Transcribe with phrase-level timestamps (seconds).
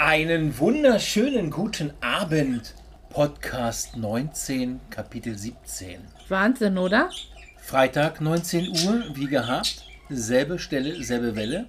[0.00, 2.76] Einen wunderschönen guten Abend.
[3.10, 5.98] Podcast 19, Kapitel 17.
[6.28, 7.10] Wahnsinn, oder?
[7.60, 9.84] Freitag 19 Uhr, wie gehabt.
[10.08, 11.66] Selbe Stelle, selbe Welle.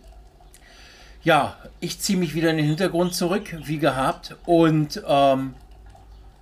[1.23, 4.35] Ja, ich ziehe mich wieder in den Hintergrund zurück, wie gehabt.
[4.45, 5.55] Und ähm,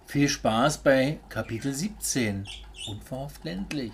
[0.07, 2.49] viel Spaß bei Kapitel 17.
[2.89, 3.93] Unverhoffentlich.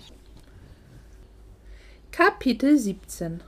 [2.10, 3.40] Kapitel 17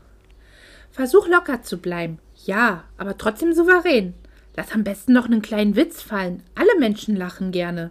[0.92, 2.20] Versuch locker zu bleiben.
[2.44, 4.14] Ja, aber trotzdem souverän.
[4.56, 6.42] Lass am besten noch einen kleinen Witz fallen.
[6.54, 7.90] Alle Menschen lachen gerne.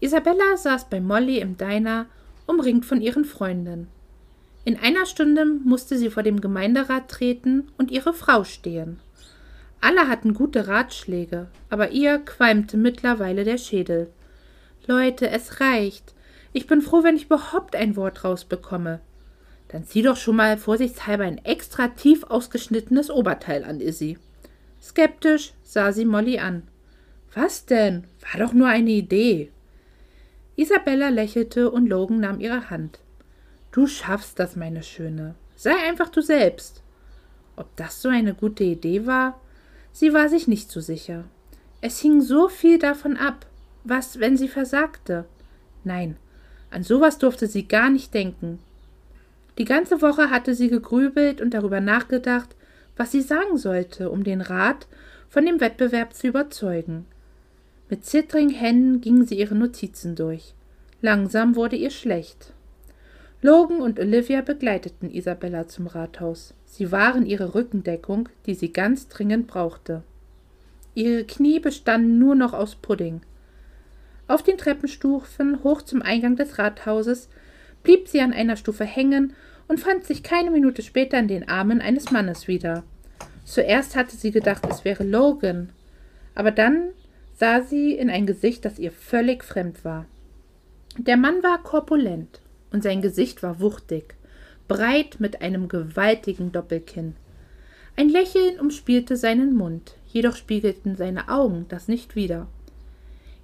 [0.00, 2.06] Isabella saß bei Molly im Diner,
[2.46, 3.88] umringt von ihren Freundinnen.
[4.64, 9.00] In einer Stunde musste sie vor dem Gemeinderat treten und ihre Frau stehen.
[9.80, 14.08] Alle hatten gute Ratschläge, aber ihr qualmte mittlerweile der Schädel.
[14.86, 16.14] Leute, es reicht.
[16.52, 19.00] Ich bin froh, wenn ich überhaupt ein Wort rausbekomme.
[19.68, 24.18] Dann zieh doch schon mal vorsichtshalber ein extra tief ausgeschnittenes Oberteil an, Izzy.
[24.82, 26.64] Skeptisch sah sie Molly an.
[27.34, 28.04] Was denn?
[28.20, 29.50] War doch nur eine Idee.
[30.56, 32.98] Isabella lächelte und Logan nahm ihre Hand.
[33.70, 35.34] Du schaffst das, meine Schöne.
[35.54, 36.82] Sei einfach du selbst.
[37.56, 39.40] Ob das so eine gute Idee war?
[39.92, 41.24] Sie war sich nicht so sicher.
[41.80, 43.46] Es hing so viel davon ab.
[43.84, 45.24] Was, wenn sie versagte?
[45.84, 46.16] Nein,
[46.70, 48.58] an sowas durfte sie gar nicht denken.
[49.58, 52.56] Die ganze Woche hatte sie gegrübelt und darüber nachgedacht,
[52.96, 54.86] was sie sagen sollte, um den Rat
[55.28, 57.06] von dem Wettbewerb zu überzeugen.
[57.88, 60.54] Mit zittrigen Händen ging sie ihre Notizen durch.
[61.00, 62.52] Langsam wurde ihr schlecht.
[63.40, 66.54] Logan und Olivia begleiteten Isabella zum Rathaus.
[66.64, 70.02] Sie waren ihre Rückendeckung, die sie ganz dringend brauchte.
[70.94, 73.22] Ihre Knie bestanden nur noch aus Pudding.
[74.28, 77.28] Auf den Treppenstufen hoch zum Eingang des Rathauses
[77.82, 79.34] blieb sie an einer Stufe hängen
[79.72, 82.84] und fand sich keine Minute später in den Armen eines Mannes wieder.
[83.42, 85.70] Zuerst hatte sie gedacht, es wäre Logan,
[86.34, 86.90] aber dann
[87.32, 90.04] sah sie in ein Gesicht, das ihr völlig fremd war.
[90.98, 94.14] Der Mann war korpulent und sein Gesicht war wuchtig,
[94.68, 97.16] breit mit einem gewaltigen Doppelkinn.
[97.96, 102.46] Ein Lächeln umspielte seinen Mund, jedoch spiegelten seine Augen das nicht wider.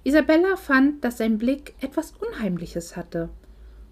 [0.03, 3.29] Isabella fand, dass sein Blick etwas Unheimliches hatte.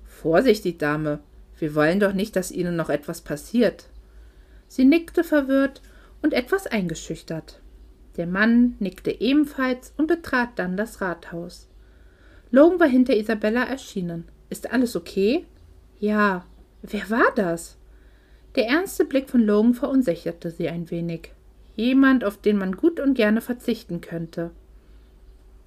[0.06, 1.19] Vorsicht, die Dame,
[1.59, 3.88] wir wollen doch nicht, dass Ihnen noch etwas passiert.
[4.68, 5.81] Sie nickte verwirrt
[6.22, 7.62] und etwas eingeschüchtert.
[8.18, 11.67] Der Mann nickte ebenfalls und betrat dann das Rathaus.
[12.51, 14.25] Logan war hinter Isabella erschienen.
[14.50, 15.46] Ist alles okay?
[16.00, 16.46] Ja.
[16.81, 17.78] Wer war das?
[18.56, 21.31] Der ernste Blick von Logan verunsicherte sie ein wenig.
[21.75, 24.51] Jemand, auf den man gut und gerne verzichten könnte.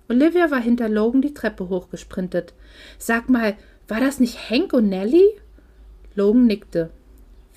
[0.09, 2.53] Olivia war hinter Logan die Treppe hochgesprintet.
[2.99, 3.57] Sag mal,
[3.87, 5.40] war das nicht Hank und Nellie?
[6.21, 6.91] Logan nickte.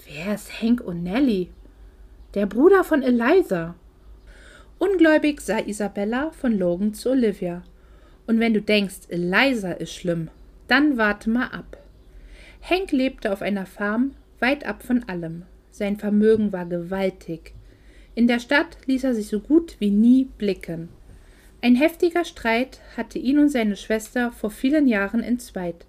[0.08, 1.50] Wer ist Hank O'Nelly?
[2.34, 3.76] Der Bruder von Eliza.
[4.80, 7.64] Ungläubig sah Isabella von Logan zu Olivia.
[8.26, 10.30] Und wenn du denkst, Eliza ist schlimm,
[10.70, 11.78] dann warte mal ab.
[12.62, 15.44] Hank lebte auf einer Farm weit ab von allem.
[15.70, 17.54] Sein Vermögen war gewaltig.
[18.16, 20.88] In der Stadt ließ er sich so gut wie nie blicken.
[21.62, 25.86] Ein heftiger Streit hatte ihn und seine Schwester vor vielen Jahren entzweit.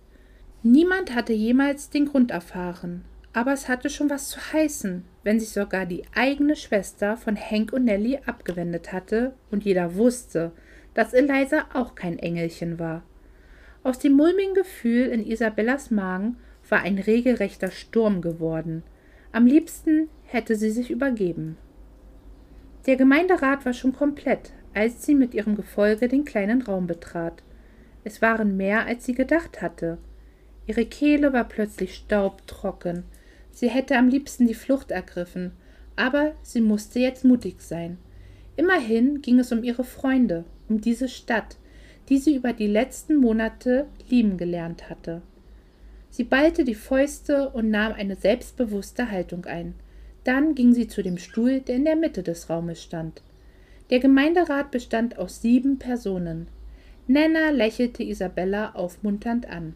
[0.66, 3.04] Niemand hatte jemals den Grund erfahren,
[3.34, 7.74] aber es hatte schon was zu heißen, wenn sich sogar die eigene Schwester von Hank
[7.74, 10.52] und Nellie abgewendet hatte und jeder wusste,
[10.94, 13.02] dass Eliza auch kein Engelchen war.
[13.82, 16.38] Aus dem mulmigen Gefühl in Isabellas Magen
[16.70, 18.84] war ein regelrechter Sturm geworden.
[19.32, 21.58] Am liebsten hätte sie sich übergeben.
[22.86, 27.42] Der Gemeinderat war schon komplett, als sie mit ihrem Gefolge den kleinen Raum betrat.
[28.02, 29.98] Es waren mehr, als sie gedacht hatte.
[30.66, 33.04] Ihre Kehle war plötzlich staubtrocken.
[33.50, 35.52] Sie hätte am liebsten die Flucht ergriffen,
[35.96, 37.98] aber sie musste jetzt mutig sein.
[38.56, 41.56] Immerhin ging es um ihre Freunde, um diese Stadt,
[42.08, 45.22] die sie über die letzten Monate lieben gelernt hatte.
[46.10, 49.74] Sie ballte die Fäuste und nahm eine selbstbewusste Haltung ein.
[50.22, 53.22] Dann ging sie zu dem Stuhl, der in der Mitte des Raumes stand.
[53.90, 56.48] Der Gemeinderat bestand aus sieben Personen.
[57.06, 59.74] Nenna lächelte Isabella aufmunternd an.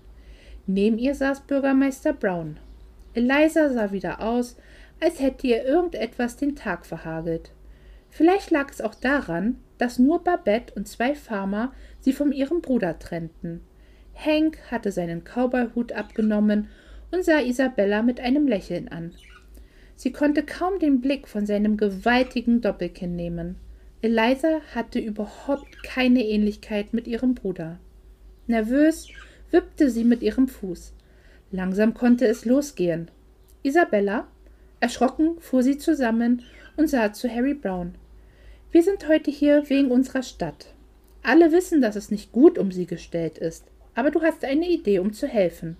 [0.71, 2.59] Neben ihr saß Bürgermeister Brown.
[3.15, 4.59] Eliza sah wieder aus,
[5.01, 7.53] als hätte ihr irgendetwas den Tag verhagelt.
[8.11, 12.99] Vielleicht lag es auch daran, dass nur Babette und zwei Farmer sie von ihrem Bruder
[12.99, 13.63] trennten.
[14.15, 16.69] Hank hatte seinen Cowboyhut abgenommen
[17.13, 19.15] und sah Isabella mit einem Lächeln an.
[19.97, 23.57] Sie konnte kaum den Blick von seinem gewaltigen Doppelkinn nehmen.
[24.03, 27.79] Eliza hatte überhaupt keine Ähnlichkeit mit ihrem Bruder.
[28.47, 29.09] Nervös
[29.51, 30.93] wippte sie mit ihrem Fuß.
[31.51, 33.11] Langsam konnte es losgehen.
[33.63, 34.27] Isabella,
[34.81, 36.43] erschrocken, fuhr sie zusammen
[36.77, 37.95] und sah zu Harry Brown.
[38.71, 40.75] Wir sind heute hier wegen unserer Stadt.
[41.23, 43.65] Alle wissen, dass es nicht gut um sie gestellt ist,
[43.95, 45.77] aber du hast eine Idee, um zu helfen.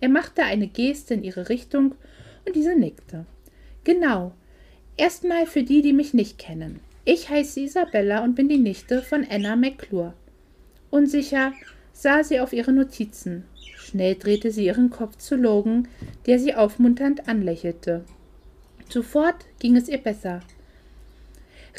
[0.00, 1.94] Er machte eine Geste in ihre Richtung
[2.46, 3.26] und diese nickte.
[3.84, 4.32] Genau.
[4.96, 6.80] Erstmal für die, die mich nicht kennen.
[7.04, 10.14] Ich heiße Isabella und bin die Nichte von Anna McClure.
[10.90, 11.52] Unsicher
[11.98, 13.42] sah sie auf ihre Notizen.
[13.76, 15.88] Schnell drehte sie ihren Kopf zu Logan,
[16.26, 18.04] der sie aufmunternd anlächelte.
[18.88, 20.40] Sofort ging es ihr besser.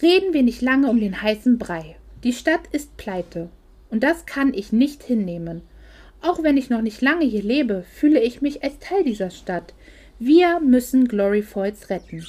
[0.02, 1.96] Reden wir nicht lange um den heißen Brei.
[2.26, 3.48] Die Stadt ist pleite.
[3.90, 5.62] Und das kann ich nicht hinnehmen.
[6.22, 9.74] Auch wenn ich noch nicht lange hier lebe, fühle ich mich als Teil dieser Stadt.
[10.20, 12.26] Wir müssen Glory Falls retten.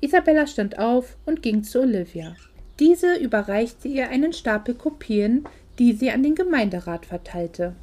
[0.00, 2.34] Isabella stand auf und ging zu Olivia.
[2.80, 5.46] Diese überreichte ihr einen Stapel Kopien,
[5.78, 7.74] die sie an den Gemeinderat verteilte.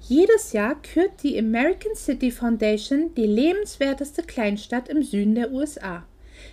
[0.00, 6.04] Jedes Jahr kürt die American City Foundation die lebenswerteste Kleinstadt im Süden der USA.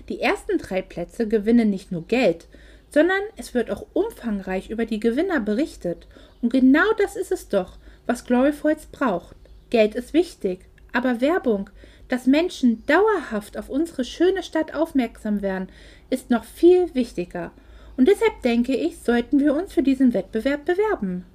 [0.10, 2.48] Die ersten drei Plätze gewinnen nicht nur Geld,
[2.90, 6.08] sondern es wird auch umfangreich über die Gewinner berichtet.
[6.42, 9.36] Und genau das ist es doch, was Glory Falls braucht.
[9.70, 10.60] Geld ist wichtig,
[10.92, 11.70] aber Werbung,
[12.08, 15.70] dass Menschen dauerhaft auf unsere schöne Stadt aufmerksam werden,
[16.10, 17.52] ist noch viel wichtiger.
[17.96, 21.26] Und deshalb denke ich, sollten wir uns für diesen Wettbewerb bewerben.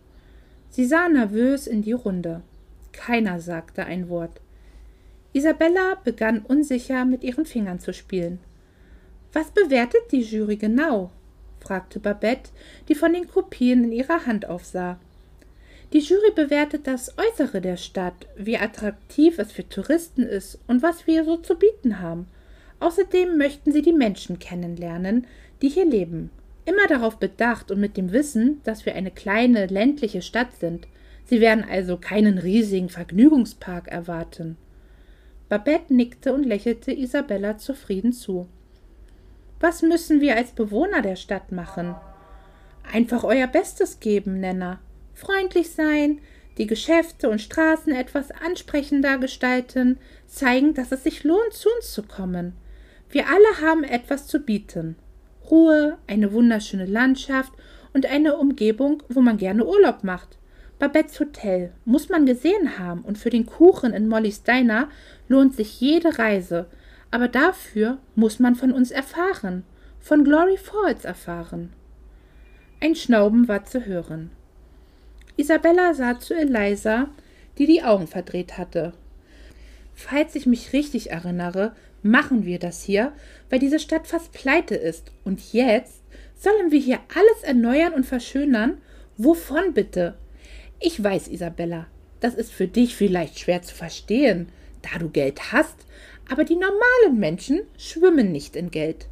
[0.70, 2.42] Sie sah nervös in die Runde.
[2.92, 4.40] Keiner sagte ein Wort.
[5.32, 8.40] Isabella begann unsicher mit ihren Fingern zu spielen.
[9.32, 11.10] Was bewertet die Jury genau?
[11.60, 12.50] fragte Babette,
[12.88, 14.98] die von den Kopien in ihrer Hand aufsah.
[15.92, 21.06] Die Jury bewertet das Äußere der Stadt, wie attraktiv es für Touristen ist und was
[21.06, 22.26] wir so zu bieten haben.
[22.80, 25.26] Außerdem möchten sie die Menschen kennenlernen,
[25.62, 26.30] die hier leben.
[26.68, 30.86] Immer darauf bedacht und mit dem Wissen, dass wir eine kleine ländliche Stadt sind.
[31.24, 34.56] Sie werden also keinen riesigen Vergnügungspark erwarten.
[35.48, 38.48] Babette nickte und lächelte Isabella zufrieden zu.
[39.60, 41.94] Was müssen wir als Bewohner der Stadt machen?
[42.92, 44.80] Einfach euer Bestes geben, Nenner
[45.18, 46.20] freundlich sein,
[46.56, 52.02] die Geschäfte und Straßen etwas ansprechender gestalten, zeigen, dass es sich lohnt, zu uns zu
[52.02, 52.54] kommen.
[53.10, 54.96] Wir alle haben etwas zu bieten.
[55.50, 57.52] Ruhe, eine wunderschöne Landschaft
[57.92, 60.38] und eine Umgebung, wo man gerne Urlaub macht.
[60.78, 64.88] Babettes Hotel muss man gesehen haben und für den Kuchen in Mollys Diner
[65.28, 66.66] lohnt sich jede Reise.
[67.10, 69.64] Aber dafür muss man von uns erfahren,
[69.98, 71.72] von Glory Falls erfahren.
[72.80, 74.30] Ein Schnauben war zu hören.
[75.36, 77.08] Isabella sah zu Eliza,
[77.58, 78.92] die die Augen verdreht hatte.
[79.94, 81.72] Falls ich mich richtig erinnere,
[82.02, 83.12] machen wir das hier,
[83.50, 85.12] weil diese Stadt fast pleite ist.
[85.24, 86.02] Und jetzt
[86.36, 88.78] sollen wir hier alles erneuern und verschönern?
[89.16, 90.16] Wovon bitte?
[90.80, 91.86] Ich weiß, Isabella,
[92.20, 94.48] das ist für dich vielleicht schwer zu verstehen,
[94.82, 95.76] da du Geld hast,
[96.30, 99.06] aber die normalen Menschen schwimmen nicht in Geld.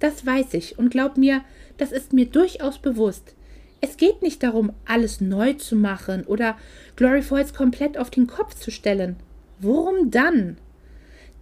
[0.00, 1.42] Das weiß ich und glaub mir,
[1.76, 3.34] das ist mir durchaus bewusst.
[3.80, 6.56] Es geht nicht darum, alles neu zu machen oder
[6.96, 9.16] Glory Falls komplett auf den Kopf zu stellen.
[9.58, 10.58] Worum dann?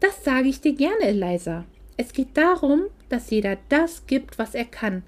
[0.01, 1.65] Das sage ich dir gerne, Eliza.
[1.97, 5.03] Es geht darum, dass jeder das gibt, was er kann.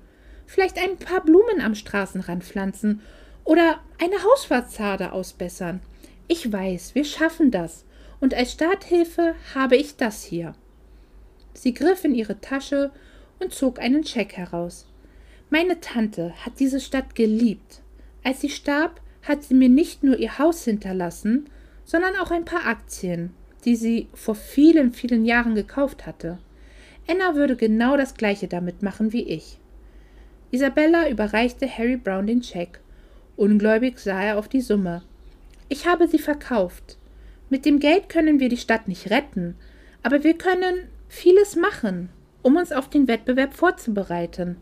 [0.47, 3.01] Vielleicht ein paar Blumen am Straßenrand pflanzen
[3.45, 5.81] oder eine Hausfassade ausbessern.
[6.27, 7.85] Ich weiß, wir schaffen das.
[8.21, 10.55] Und als Starthilfe habe ich das hier.
[11.55, 12.91] Sie griff in ihre Tasche
[13.39, 14.87] und zog einen Scheck heraus.
[15.49, 17.81] Meine Tante hat diese Stadt geliebt.
[18.23, 21.49] Als sie starb, hat sie mir nicht nur ihr Haus hinterlassen,
[21.85, 26.39] sondern auch ein paar Aktien, die sie vor vielen, vielen Jahren gekauft hatte.
[27.09, 29.59] Anna würde genau das gleiche damit machen wie ich.
[30.51, 32.81] Isabella überreichte Harry Brown den Scheck.
[33.37, 35.03] Ungläubig sah er auf die Summe.
[35.69, 36.99] Ich habe sie verkauft.
[37.49, 39.57] Mit dem Geld können wir die Stadt nicht retten,
[40.03, 42.11] aber wir können vieles machen,
[42.43, 44.57] um uns auf den Wettbewerb vorzubereiten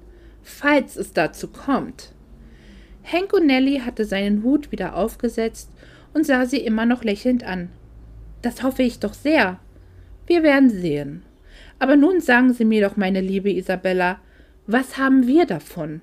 [0.49, 2.13] falls es dazu kommt.
[3.05, 5.71] Hank Nellie hatte seinen Hut wieder aufgesetzt
[6.15, 7.71] und sah sie immer noch lächelnd an.
[8.43, 9.59] Das hoffe ich doch sehr.
[10.27, 11.23] Wir werden sehen.
[11.79, 14.21] Aber nun sagen Sie mir doch, meine liebe Isabella,
[14.67, 16.01] was haben wir davon?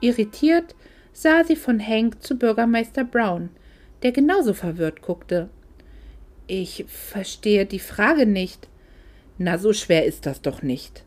[0.00, 0.74] Irritiert
[1.12, 3.50] sah sie von Hank zu Bürgermeister Brown,
[4.02, 5.48] der genauso verwirrt guckte.
[6.46, 8.68] Ich verstehe die Frage nicht.
[9.38, 11.04] Na, so schwer ist das doch nicht.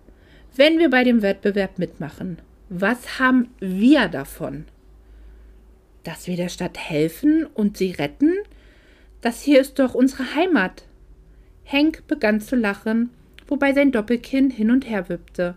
[0.56, 2.39] Wenn wir bei dem Wettbewerb mitmachen,
[2.70, 4.66] was haben wir davon?
[6.04, 8.34] Dass wir der Stadt helfen und sie retten?
[9.22, 10.84] Das hier ist doch unsere Heimat.
[11.64, 13.10] Henk begann zu lachen,
[13.48, 15.56] wobei sein Doppelkinn hin und her wippte.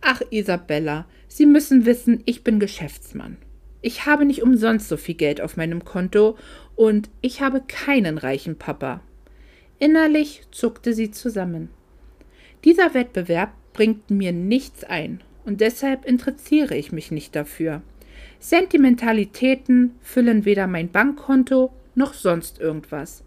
[0.00, 3.36] Ach, Isabella, Sie müssen wissen, ich bin Geschäftsmann.
[3.82, 6.36] Ich habe nicht umsonst so viel Geld auf meinem Konto
[6.76, 9.02] und ich habe keinen reichen Papa.
[9.78, 11.68] Innerlich zuckte sie zusammen.
[12.64, 17.82] Dieser Wettbewerb bringt mir nichts ein und deshalb interessiere ich mich nicht dafür.
[18.38, 23.24] Sentimentalitäten füllen weder mein Bankkonto noch sonst irgendwas.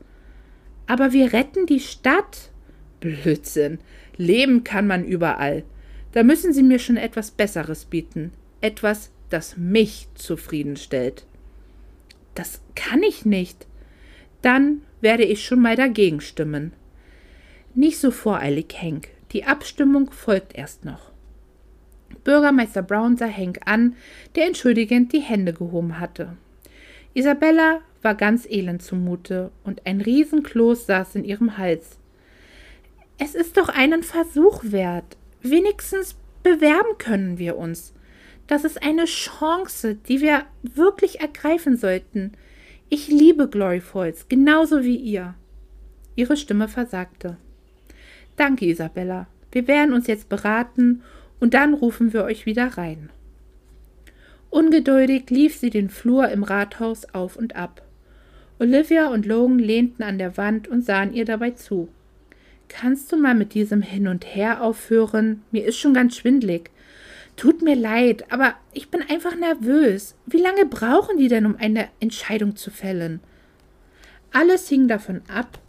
[0.88, 2.52] Aber wir retten die Stadt?
[3.00, 3.80] Blödsinn.
[4.18, 5.64] Leben kann man überall.
[6.12, 8.32] Da müssen Sie mir schon etwas Besseres bieten.
[8.62, 11.26] Etwas, das mich zufriedenstellt.
[12.36, 13.68] Das kann ich nicht.
[14.42, 16.74] Dann werde ich schon mal dagegen stimmen.
[17.76, 19.10] Nicht so voreilig, Henk.
[19.32, 21.12] Die Abstimmung folgt erst noch.
[22.24, 23.96] Bürgermeister Brown sah Henk an,
[24.36, 26.36] der entschuldigend die Hände gehoben hatte.
[27.14, 31.98] Isabella war ganz elend zumute und ein Riesenkloß saß in ihrem Hals.
[33.18, 35.18] Es ist doch einen Versuch wert.
[35.41, 37.94] Wenigstens bewerben können wir uns.
[38.48, 42.32] Das ist eine Chance, die wir wirklich ergreifen sollten.
[42.89, 45.36] Ich liebe Glory Falls, genauso wie ihr.
[46.15, 47.38] Ihre Stimme versagte.
[48.36, 49.27] Danke, Isabella.
[49.51, 51.03] Wir werden uns jetzt beraten
[51.39, 53.10] und dann rufen wir euch wieder rein.
[54.50, 57.84] Ungeduldig lief sie den Flur im Rathaus auf und ab.
[58.60, 61.88] Olivia und Logan lehnten an der Wand und sahen ihr dabei zu.
[62.68, 65.42] Kannst du mal mit diesem Hin und Her aufhören?
[65.51, 66.70] Mir ist schon ganz schwindlig.
[67.38, 70.16] Tut mir leid, aber ich bin einfach nervös.
[70.25, 73.22] Wie lange brauchen die denn, um eine Entscheidung zu fällen?
[74.34, 75.60] Alles hing davon ab,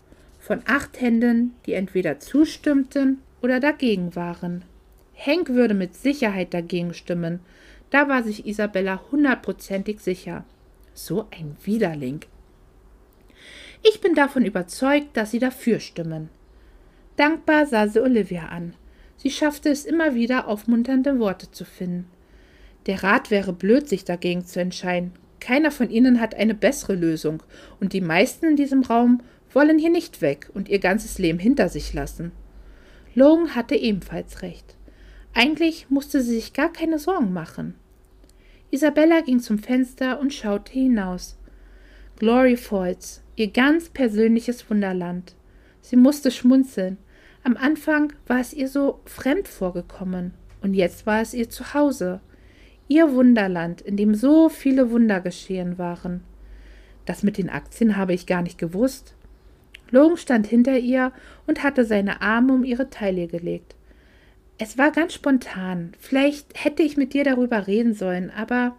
[0.40, 4.64] von acht Händen, die entweder zustimmten oder dagegen waren.
[5.12, 7.38] Henk würde mit Sicherheit dagegen stimmen.
[7.90, 10.44] Da war sich Isabella hundertprozentig sicher.
[10.92, 12.22] So ein Widerling.
[13.82, 16.28] Ich bin davon überzeugt, dass sie dafür stimmen.
[17.16, 18.74] Dankbar sah sie Olivia an.
[19.16, 22.06] Sie schaffte es immer wieder, aufmunternde Worte zu finden.
[22.86, 25.12] Der Rat wäre blöd, sich dagegen zu entscheiden.
[25.38, 27.42] Keiner von ihnen hat eine bessere Lösung,
[27.80, 29.22] und die meisten in diesem Raum
[29.52, 32.32] wollen hier nicht weg und ihr ganzes Leben hinter sich lassen.
[33.14, 34.76] Logan hatte ebenfalls recht.
[35.34, 37.74] Eigentlich musste sie sich gar keine Sorgen machen.
[38.70, 41.36] Isabella ging zum Fenster und schaute hinaus.
[42.20, 45.34] Glory Falls, ihr ganz persönliches Wunderland.
[45.80, 46.98] Sie musste schmunzeln.
[47.44, 52.20] Am Anfang war es ihr so fremd vorgekommen, und jetzt war es ihr Zuhause,
[52.88, 56.22] ihr Wunderland, in dem so viele Wunder geschehen waren.
[57.06, 59.14] Das mit den Aktien habe ich gar nicht gewusst.
[59.90, 61.12] Logan stand hinter ihr
[61.46, 63.76] und hatte seine Arme um ihre Taille gelegt.
[64.58, 65.92] Es war ganz spontan.
[65.98, 68.76] Vielleicht hätte ich mit dir darüber reden sollen, aber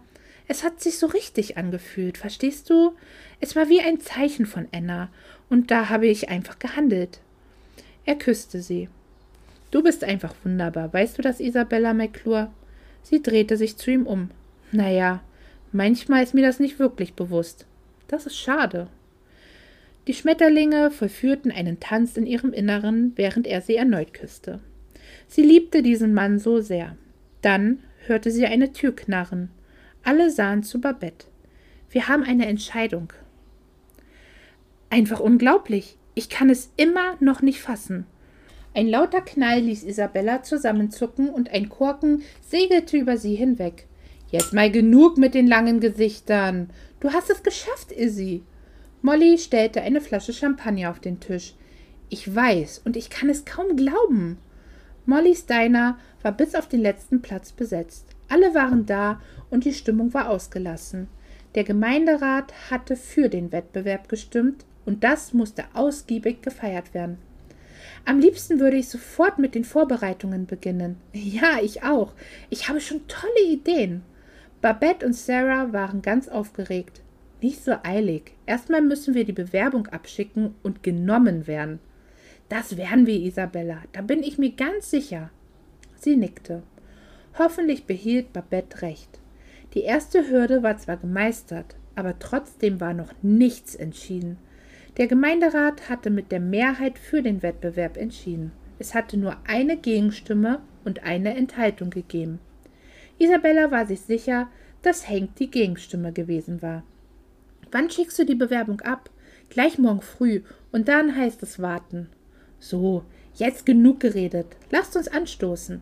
[0.48, 2.94] es hat sich so richtig angefühlt, verstehst du?
[3.42, 5.10] Es war wie ein Zeichen von Anna,
[5.50, 7.18] und da habe ich einfach gehandelt.
[8.04, 8.88] Er küsste sie.
[9.72, 12.52] Du bist einfach wunderbar, weißt du das, Isabella McClure?
[13.02, 14.30] Sie drehte sich zu ihm um.
[14.70, 15.24] Naja,
[15.72, 17.66] manchmal ist mir das nicht wirklich bewusst.
[18.06, 18.86] Das ist schade.
[20.06, 24.60] Die Schmetterlinge vollführten einen Tanz in ihrem Inneren, während er sie erneut küsste.
[25.26, 26.96] Sie liebte diesen Mann so sehr.
[27.40, 29.50] Dann hörte sie eine Tür knarren.
[30.04, 31.26] Alle sahen zu Babette.
[31.90, 33.12] Wir haben eine Entscheidung.
[34.92, 35.96] Einfach unglaublich.
[36.14, 38.04] Ich kann es immer noch nicht fassen.
[38.74, 43.86] Ein lauter Knall ließ Isabella zusammenzucken und ein Korken segelte über sie hinweg.
[44.30, 46.68] Jetzt mal genug mit den langen Gesichtern.
[47.00, 48.42] Du hast es geschafft, Izzy.
[49.00, 51.54] Molly stellte eine Flasche Champagner auf den Tisch.
[52.10, 54.36] Ich weiß, und ich kann es kaum glauben.
[55.06, 58.04] Mollys Diner war bis auf den letzten Platz besetzt.
[58.28, 61.08] Alle waren da und die Stimmung war ausgelassen.
[61.54, 67.18] Der Gemeinderat hatte für den Wettbewerb gestimmt, und das musste ausgiebig gefeiert werden.
[68.04, 70.96] Am liebsten würde ich sofort mit den Vorbereitungen beginnen.
[71.12, 72.12] Ja, ich auch.
[72.50, 74.02] Ich habe schon tolle Ideen.
[74.60, 77.00] Babette und Sarah waren ganz aufgeregt.
[77.40, 78.32] Nicht so eilig.
[78.46, 81.80] Erstmal müssen wir die Bewerbung abschicken und genommen werden.
[82.48, 83.82] Das werden wir, Isabella.
[83.92, 85.30] Da bin ich mir ganz sicher.
[85.96, 86.62] Sie nickte.
[87.38, 89.20] Hoffentlich behielt Babette recht.
[89.74, 94.38] Die erste Hürde war zwar gemeistert, aber trotzdem war noch nichts entschieden.
[94.98, 98.52] Der Gemeinderat hatte mit der Mehrheit für den Wettbewerb entschieden.
[98.78, 102.40] Es hatte nur eine Gegenstimme und eine Enthaltung gegeben.
[103.18, 104.48] Isabella war sich sicher,
[104.82, 106.82] dass Hank die Gegenstimme gewesen war.
[107.70, 109.08] Wann schickst du die Bewerbung ab?
[109.48, 112.08] Gleich morgen früh, und dann heißt es warten.
[112.58, 114.46] So, jetzt genug geredet.
[114.70, 115.80] Lasst uns anstoßen.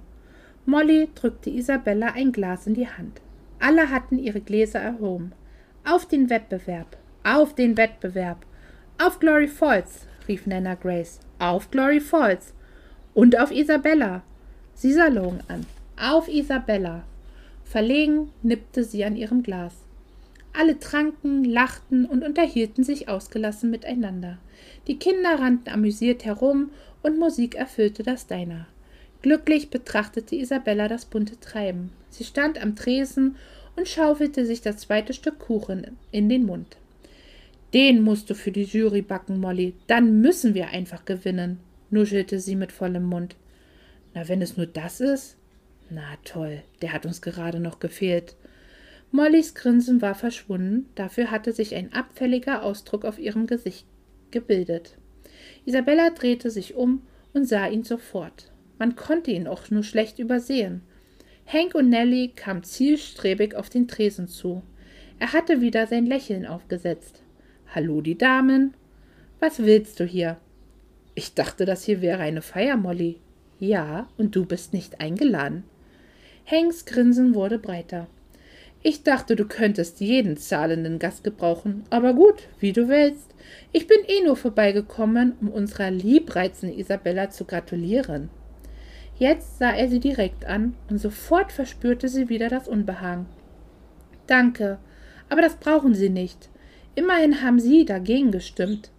[0.67, 3.21] Molly drückte Isabella ein Glas in die Hand.
[3.59, 5.33] Alle hatten ihre Gläser erhoben.
[5.85, 8.47] Auf den Wettbewerb, auf den Wettbewerb.
[9.03, 11.21] Auf Glory Falls, rief Nana Grace.
[11.39, 12.53] Auf Glory Falls.
[13.15, 14.23] Und auf Isabella.
[14.75, 15.65] Sie sah Logan an.
[15.99, 17.05] Auf Isabella.
[17.65, 19.73] Verlegen nippte sie an ihrem Glas.
[20.53, 24.37] Alle tranken, lachten und unterhielten sich ausgelassen miteinander.
[24.87, 26.69] Die Kinder rannten amüsiert herum
[27.03, 28.67] und Musik erfüllte das Diner.
[29.23, 31.91] Glücklich betrachtete Isabella das bunte Treiben.
[32.11, 33.37] Sie stand am Tresen
[33.77, 36.77] und schaufelte sich das zweite Stück Kuchen in den Mund.
[37.73, 39.75] Den musst du für die Jury backen, Molly.
[39.87, 41.61] Dann müssen wir einfach gewinnen,
[41.91, 43.37] nuschelte sie mit vollem Mund.
[44.15, 45.37] Na, wenn es nur das ist?
[45.89, 48.37] Na toll, der hat uns gerade noch gefehlt.
[49.13, 53.87] Mollys Grinsen war verschwunden, dafür hatte sich ein abfälliger Ausdruck auf ihrem Gesicht
[54.31, 54.97] gebildet.
[55.65, 58.53] Isabella drehte sich um und sah ihn sofort.
[58.79, 60.83] Man konnte ihn auch nur schlecht übersehen.
[61.47, 64.63] Hank und Nellie kamen zielstrebig auf den Tresen zu.
[65.19, 67.23] Er hatte wieder sein Lächeln aufgesetzt.
[67.73, 68.75] Hallo, die Damen.
[69.39, 70.39] Was willst du hier?
[71.15, 73.21] Ich dachte, das hier wäre eine Feier, Molly.
[73.61, 75.63] Ja, und du bist nicht eingeladen.
[76.45, 78.09] Hanks Grinsen wurde breiter.
[78.83, 83.33] Ich dachte, du könntest jeden zahlenden Gast gebrauchen, aber gut, wie du willst.
[83.71, 88.31] Ich bin eh nur vorbeigekommen, um unserer liebreizenden Isabella zu gratulieren.
[89.17, 93.27] Jetzt sah er sie direkt an und sofort verspürte sie wieder das Unbehagen.
[94.27, 94.79] Danke,
[95.29, 96.51] aber das brauchen Sie nicht.
[96.95, 98.91] Immerhin haben Sie dagegen gestimmt.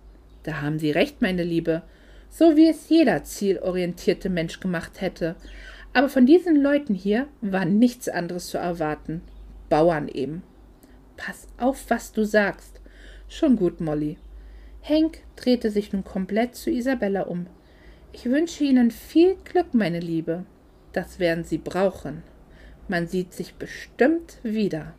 [0.44, 1.84] Da haben Sie recht, meine Liebe,
[2.30, 5.36] so wie es jeder zielorientierte Mensch gemacht hätte.
[5.94, 9.22] Aber von diesen Leuten hier war nichts anderes zu erwarten.
[9.70, 10.44] Bauern eben.
[11.18, 12.80] Pass auf, was du sagst.
[13.28, 14.18] Schon gut, Molly.
[14.80, 17.48] Henk drehte sich nun komplett zu Isabella um.
[18.14, 20.46] Ich wünsche Ihnen viel Glück, meine Liebe.
[20.92, 22.24] Das werden Sie brauchen.
[22.88, 24.94] Man sieht sich bestimmt wieder.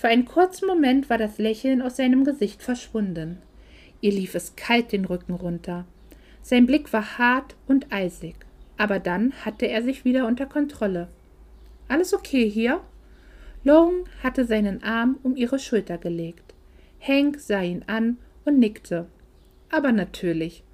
[0.00, 3.36] Für einen kurzen Moment war das Lächeln aus seinem Gesicht verschwunden.
[4.00, 5.84] Ihr lief es kalt den Rücken runter.
[6.40, 8.34] Sein Blick war hart und eisig,
[8.78, 11.08] aber dann hatte er sich wieder unter Kontrolle.
[11.86, 12.80] Alles okay hier?
[13.62, 16.54] Long hatte seinen Arm um ihre Schulter gelegt.
[16.98, 18.16] Hank sah ihn an
[18.46, 19.06] und nickte.
[19.70, 20.64] Aber natürlich.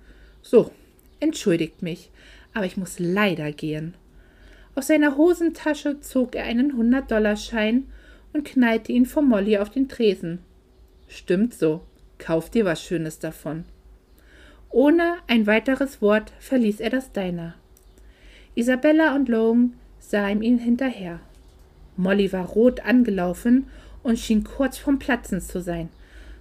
[0.41, 0.71] So,
[1.19, 2.13] entschuldigt mich,
[2.55, 3.95] aber ich muss leider gehen.
[4.77, 7.89] Aus seiner Hosentasche zog er einen Hundert-Dollar-Schein
[8.37, 10.41] und knallte ihn vor Molly auf den Tresen.
[11.09, 11.81] Stimmt so,
[12.19, 13.65] kauf dir was Schönes davon.
[14.69, 17.55] Ohne ein weiteres Wort verließ er das Diner.
[18.55, 21.21] Isabella und Logan sahen ihm hinterher.
[21.97, 23.69] Molly war rot angelaufen
[24.03, 25.89] und schien kurz vorm Platzen zu sein.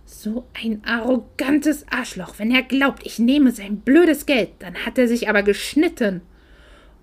[0.06, 2.36] So ein arrogantes Arschloch.
[2.38, 6.22] Wenn er glaubt, ich nehme sein blödes Geld, dann hat er sich aber geschnitten.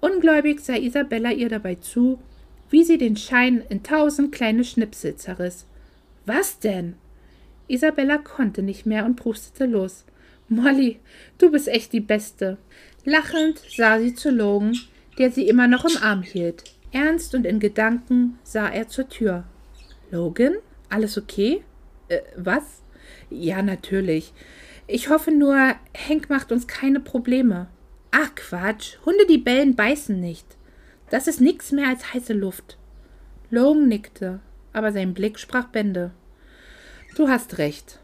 [0.01, 2.19] Ungläubig sah Isabella ihr dabei zu,
[2.73, 5.67] wie sie den Schein in tausend kleine Schnipsel zerriss.
[6.25, 6.95] Was denn?
[7.69, 10.05] Isabella konnte nicht mehr und prustete los.
[10.49, 10.99] Molly,
[11.37, 12.57] du bist echt die Beste.
[13.05, 14.75] Lachend sah sie zu Logan,
[15.19, 16.65] der sie immer noch im Arm hielt.
[16.93, 19.45] Ernst und in Gedanken sah er zur Tür.
[20.11, 20.55] Logan,
[20.89, 21.63] alles okay?
[22.09, 22.83] Äh, was?
[23.29, 24.33] Ja, natürlich.
[24.87, 27.69] Ich hoffe nur, Henk macht uns keine Probleme.
[28.11, 30.47] Ach Quatsch, Hunde, die bellen, beißen nicht.
[31.13, 32.79] Das ist nichts mehr als heiße Luft.
[33.51, 34.41] Logan nickte,
[34.73, 36.11] aber sein Blick sprach Bände.
[37.17, 37.99] Du hast recht.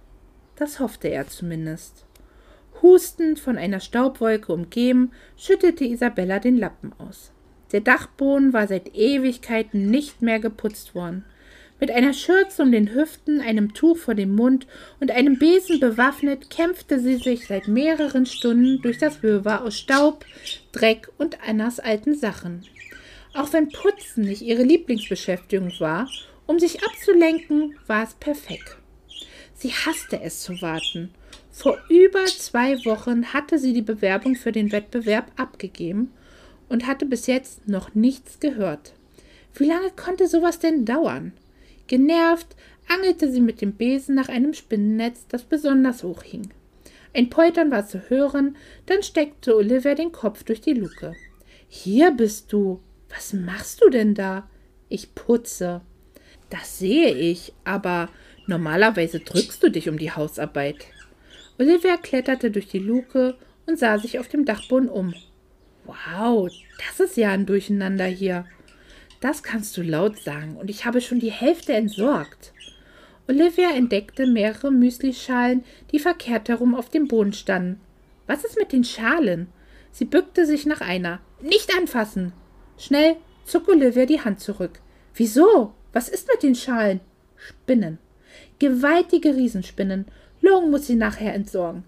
[0.56, 2.04] Das hoffte er zumindest.
[2.82, 7.32] Hustend von einer Staubwolke umgeben, schüttelte Isabella den Lappen aus.
[7.72, 11.24] Der Dachboden war seit Ewigkeiten nicht mehr geputzt worden.
[11.80, 14.66] Mit einer Schürze um den Hüften, einem Tuch vor dem Mund
[15.00, 20.26] und einem Besen bewaffnet, kämpfte sie sich seit mehreren Stunden durch das Wirrwarr aus Staub,
[20.72, 22.66] Dreck und Annas alten Sachen.
[23.38, 26.10] Auch wenn Putzen nicht ihre Lieblingsbeschäftigung war,
[26.46, 28.76] um sich abzulenken, war es perfekt.
[29.54, 31.10] Sie hasste es zu warten.
[31.52, 36.10] Vor über zwei Wochen hatte sie die Bewerbung für den Wettbewerb abgegeben
[36.68, 38.92] und hatte bis jetzt noch nichts gehört.
[39.54, 41.30] Wie lange konnte sowas denn dauern?
[41.86, 42.56] Genervt
[42.88, 46.50] angelte sie mit dem Besen nach einem Spinnennetz, das besonders hoch hing.
[47.14, 51.14] Ein Poltern war zu hören, dann steckte Olivia den Kopf durch die Luke.
[51.68, 52.80] Hier bist du.
[53.08, 54.48] Was machst du denn da?
[54.88, 55.80] Ich putze.
[56.50, 58.08] Das sehe ich, aber
[58.46, 60.86] normalerweise drückst du dich um die Hausarbeit.
[61.58, 65.14] Olivia kletterte durch die Luke und sah sich auf dem Dachboden um.
[65.84, 68.46] Wow, das ist ja ein Durcheinander hier.
[69.20, 72.52] Das kannst du laut sagen, und ich habe schon die Hälfte entsorgt.
[73.26, 77.80] Olivia entdeckte mehrere Müslischalen, die verkehrt herum auf dem Boden standen.
[78.26, 79.48] Was ist mit den Schalen?
[79.90, 81.20] Sie bückte sich nach einer.
[81.40, 82.32] Nicht anfassen!
[82.78, 84.80] Schnell zog Olivia die Hand zurück.
[85.14, 85.72] Wieso?
[85.92, 87.00] Was ist mit den Schalen?
[87.36, 87.98] Spinnen.
[88.58, 90.06] Gewaltige Riesenspinnen.
[90.40, 91.84] Logan muss sie nachher entsorgen.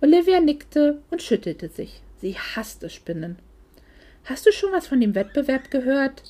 [0.00, 2.02] Olivia nickte und schüttelte sich.
[2.20, 3.38] Sie hasste Spinnen.
[4.24, 6.22] Hast du schon was von dem Wettbewerb gehört?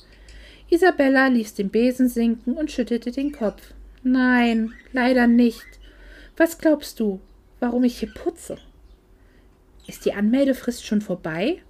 [0.69, 3.73] Isabella ließ den Besen sinken und schüttelte den Kopf.
[4.03, 5.65] Nein, leider nicht.
[6.37, 7.19] Was glaubst du,
[7.59, 8.57] warum ich hier putze?
[9.87, 11.61] Ist die Anmeldefrist schon vorbei?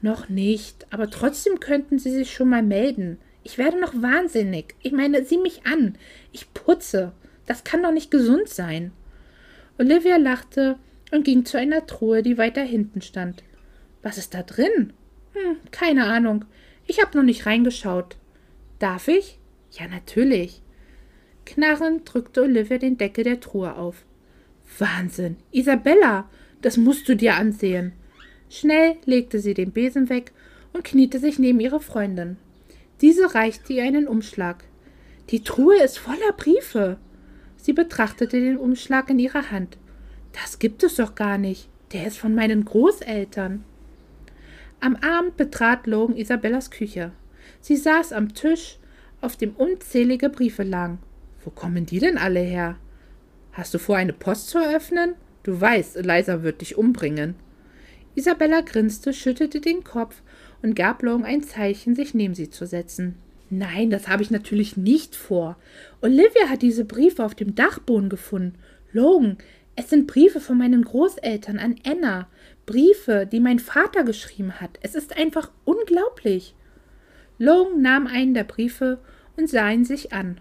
[0.00, 3.18] Noch nicht, aber trotzdem könnten Sie sich schon mal melden.
[3.42, 4.74] Ich werde noch wahnsinnig.
[4.82, 5.96] Ich meine, sieh mich an.
[6.32, 7.12] Ich putze.
[7.46, 8.92] Das kann doch nicht gesund sein.
[9.78, 10.76] Olivia lachte
[11.10, 13.42] und ging zu einer Truhe, die weiter hinten stand.
[14.02, 14.92] Was ist da drin?
[15.32, 16.44] Hm, keine Ahnung.
[16.86, 18.16] Ich habe noch nicht reingeschaut.
[18.78, 19.38] Darf ich?
[19.72, 20.62] Ja, natürlich.
[21.46, 24.04] Knarrend drückte Olivia den Deckel der Truhe auf.
[24.78, 25.36] Wahnsinn.
[25.50, 26.28] Isabella,
[26.60, 27.92] das musst du dir ansehen.
[28.50, 30.32] Schnell legte sie den Besen weg
[30.72, 32.36] und kniete sich neben ihre Freundin.
[33.00, 34.64] Diese reichte ihr einen Umschlag.
[35.30, 36.96] Die Truhe ist voller Briefe.
[37.56, 39.76] Sie betrachtete den Umschlag in ihrer Hand.
[40.32, 41.68] Das gibt es doch gar nicht.
[41.92, 43.64] Der ist von meinen Großeltern.
[44.80, 47.12] Am Abend betrat Logan Isabellas Küche.
[47.60, 48.78] Sie saß am Tisch,
[49.20, 50.98] auf dem unzählige Briefe lagen.
[51.44, 52.76] Wo kommen die denn alle her?
[53.52, 55.14] Hast du vor, eine Post zu eröffnen?
[55.42, 57.34] Du weißt, Eliza wird dich umbringen.
[58.18, 60.22] Isabella grinste, schüttelte den Kopf
[60.60, 63.14] und gab Long ein Zeichen, sich neben sie zu setzen.
[63.48, 65.56] Nein, das habe ich natürlich nicht vor.
[66.02, 68.58] Olivia hat diese Briefe auf dem Dachboden gefunden.
[68.92, 69.38] Logan,
[69.76, 72.28] es sind Briefe von meinen Großeltern an Anna.
[72.66, 74.78] Briefe, die mein Vater geschrieben hat.
[74.82, 76.56] Es ist einfach unglaublich.
[77.38, 78.98] Logan nahm einen der Briefe
[79.36, 80.40] und sah ihn sich an.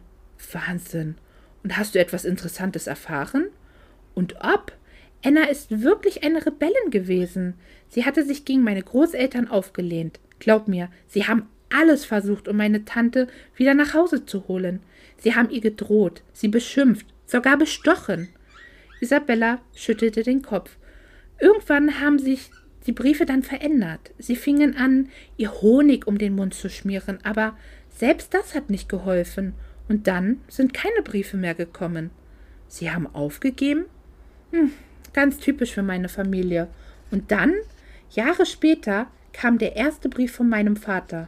[0.52, 1.16] Wahnsinn.
[1.64, 3.50] Und hast du etwas Interessantes erfahren?
[4.16, 4.74] Und ob?
[5.24, 7.56] Anna ist wirklich eine Rebellin gewesen.
[7.88, 10.20] Sie hatte sich gegen meine Großeltern aufgelehnt.
[10.40, 14.80] Glaub mir, sie haben alles versucht, um meine Tante wieder nach Hause zu holen.
[15.18, 18.30] Sie haben ihr gedroht, sie beschimpft, sogar bestochen.
[19.02, 20.78] Isabella schüttelte den Kopf.
[21.40, 22.52] Irgendwann haben sich
[22.86, 24.12] die Briefe dann verändert.
[24.18, 27.58] Sie fingen an, ihr Honig um den Mund zu schmieren, aber
[27.90, 29.54] selbst das hat nicht geholfen.
[29.90, 32.12] Und dann sind keine Briefe mehr gekommen.
[32.68, 33.86] Sie haben aufgegeben?
[34.52, 34.72] Hm,
[35.18, 36.68] ganz typisch für meine Familie.
[37.10, 37.56] Und dann,
[38.12, 41.28] Jahre später, kam der erste Brief von meinem Vater.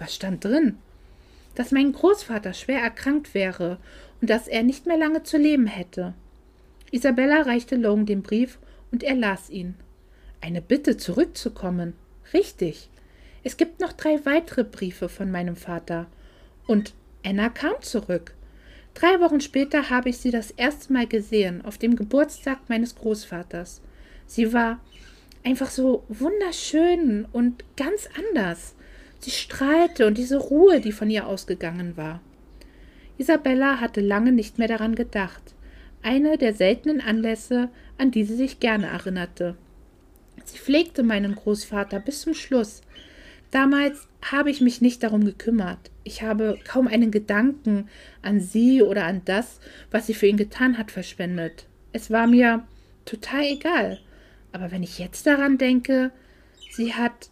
[0.00, 0.78] Was stand drin?
[1.54, 3.78] Dass mein Großvater schwer erkrankt wäre
[4.20, 6.12] und dass er nicht mehr lange zu leben hätte.
[6.90, 8.58] Isabella reichte Long den Brief
[8.90, 9.76] und er las ihn.
[10.40, 11.92] Eine Bitte zurückzukommen.
[12.32, 12.88] Richtig.
[13.44, 16.08] Es gibt noch drei weitere Briefe von meinem Vater.
[16.66, 18.34] Und Anna kam zurück.
[19.00, 23.80] Drei Wochen später habe ich sie das erste Mal gesehen, auf dem Geburtstag meines Großvaters.
[24.26, 24.78] Sie war
[25.42, 28.74] einfach so wunderschön und ganz anders.
[29.20, 32.20] Sie strahlte und diese Ruhe, die von ihr ausgegangen war.
[33.16, 35.54] Isabella hatte lange nicht mehr daran gedacht.
[36.02, 39.56] Eine der seltenen Anlässe, an die sie sich gerne erinnerte.
[40.44, 42.82] Sie pflegte meinen Großvater bis zum Schluss.
[43.50, 45.90] Damals habe ich mich nicht darum gekümmert.
[46.10, 47.88] Ich habe kaum einen Gedanken
[48.20, 49.60] an sie oder an das,
[49.92, 51.66] was sie für ihn getan hat, verschwendet.
[51.92, 52.66] Es war mir
[53.04, 54.00] total egal.
[54.50, 56.10] Aber wenn ich jetzt daran denke,
[56.72, 57.30] sie hat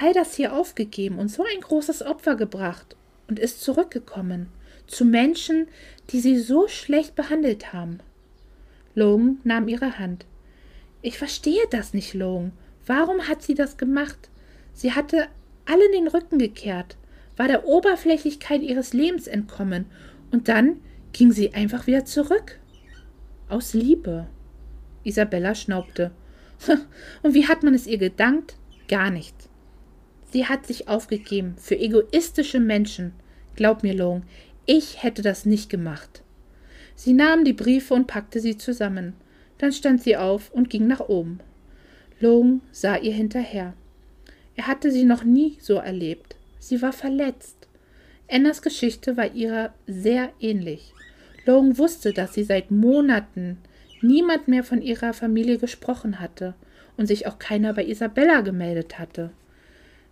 [0.00, 2.94] all das hier aufgegeben und so ein großes Opfer gebracht
[3.26, 4.46] und ist zurückgekommen
[4.86, 5.66] zu Menschen,
[6.10, 7.98] die sie so schlecht behandelt haben.
[8.94, 10.26] Logan nahm ihre Hand.
[11.00, 12.52] Ich verstehe das nicht, Logan.
[12.86, 14.30] Warum hat sie das gemacht?
[14.74, 15.26] Sie hatte
[15.64, 16.96] allen den Rücken gekehrt,
[17.36, 19.86] war der Oberflächlichkeit ihres Lebens entkommen,
[20.30, 20.80] und dann
[21.12, 22.58] ging sie einfach wieder zurück.
[23.48, 24.26] Aus Liebe.
[25.04, 26.10] Isabella schnaubte.
[27.22, 28.56] Und wie hat man es ihr gedankt?
[28.88, 29.34] Gar nicht.
[30.30, 33.12] Sie hat sich aufgegeben für egoistische Menschen.
[33.56, 34.22] Glaub mir, Long,
[34.64, 36.22] ich hätte das nicht gemacht.
[36.94, 39.14] Sie nahm die Briefe und packte sie zusammen.
[39.58, 41.40] Dann stand sie auf und ging nach oben.
[42.20, 43.74] Long sah ihr hinterher.
[44.54, 46.36] Er hatte sie noch nie so erlebt.
[46.62, 47.66] Sie war verletzt.
[48.30, 50.94] Annas Geschichte war ihrer sehr ähnlich.
[51.44, 53.58] Logan wusste, dass sie seit Monaten
[54.00, 56.54] niemand mehr von ihrer Familie gesprochen hatte
[56.96, 59.32] und sich auch keiner bei Isabella gemeldet hatte.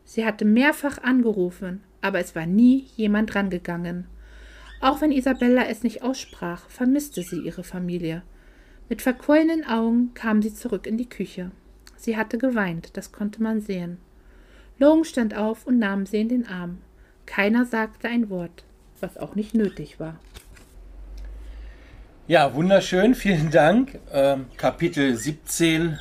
[0.05, 4.07] Sie hatte mehrfach angerufen, aber es war nie jemand rangegangen.
[4.81, 8.23] Auch wenn Isabella es nicht aussprach, vermisste sie ihre Familie.
[8.89, 11.53] Mit verquollenen Augen kam sie zurück in die Küche.
[11.95, 13.99] Sie hatte geweint, das konnte man sehen.
[14.81, 16.79] Logan stand auf und nahm sie in den Arm.
[17.27, 18.65] Keiner sagte ein Wort,
[19.01, 20.19] was auch nicht nötig war.
[22.27, 23.99] Ja, wunderschön, vielen Dank.
[24.11, 25.99] Ähm, Kapitel 17,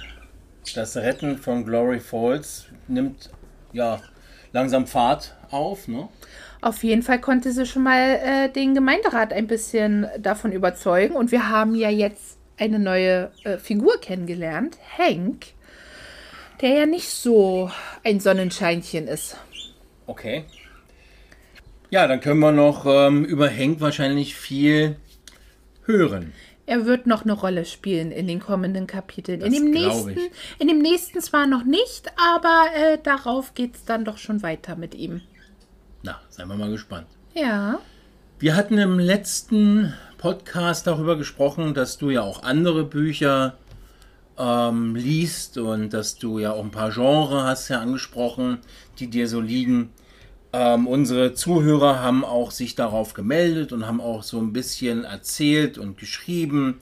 [0.76, 3.30] das Retten von Glory Falls, nimmt
[3.74, 4.00] ja
[4.54, 5.90] langsam Fahrt auf.
[5.90, 6.08] Ne?
[6.62, 11.16] Auf jeden Fall konnte sie schon mal äh, den Gemeinderat ein bisschen davon überzeugen.
[11.16, 15.48] Und wir haben ja jetzt eine neue äh, Figur kennengelernt, Hank
[16.62, 17.72] der ja nicht so
[18.04, 19.38] ein Sonnenscheinchen ist.
[20.08, 20.46] Okay.
[21.90, 24.98] Ja, dann können wir noch ähm, über Hank wahrscheinlich viel
[25.86, 26.34] hören.
[26.66, 29.42] Er wird noch eine Rolle spielen in den kommenden Kapiteln.
[29.42, 30.32] in Das dem glaub nächsten, ich.
[30.60, 34.76] in dem nächsten zwar noch nicht, aber äh, darauf geht es dann doch schon weiter
[34.76, 35.22] mit ihm.
[36.04, 37.08] Na, seien wir mal gespannt.
[37.34, 37.80] Ja.
[38.38, 43.58] Wir hatten im letzten Podcast darüber gesprochen, dass du ja auch andere Bücher
[44.40, 48.60] ähm, liest und dass du ja auch ein paar Genres hast ja angesprochen,
[48.98, 49.90] die dir so liegen.
[50.52, 55.78] Ähm, unsere Zuhörer haben auch sich darauf gemeldet und haben auch so ein bisschen erzählt
[55.78, 56.82] und geschrieben,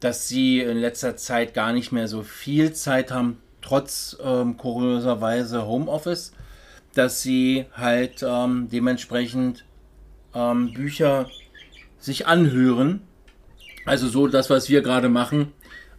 [0.00, 5.66] dass sie in letzter Zeit gar nicht mehr so viel Zeit haben, trotz ähm, kurioserweise
[5.66, 6.32] Homeoffice,
[6.94, 9.64] dass sie halt ähm, dementsprechend
[10.34, 11.28] ähm, Bücher
[11.98, 13.02] sich anhören.
[13.84, 15.52] Also so das, was wir gerade machen,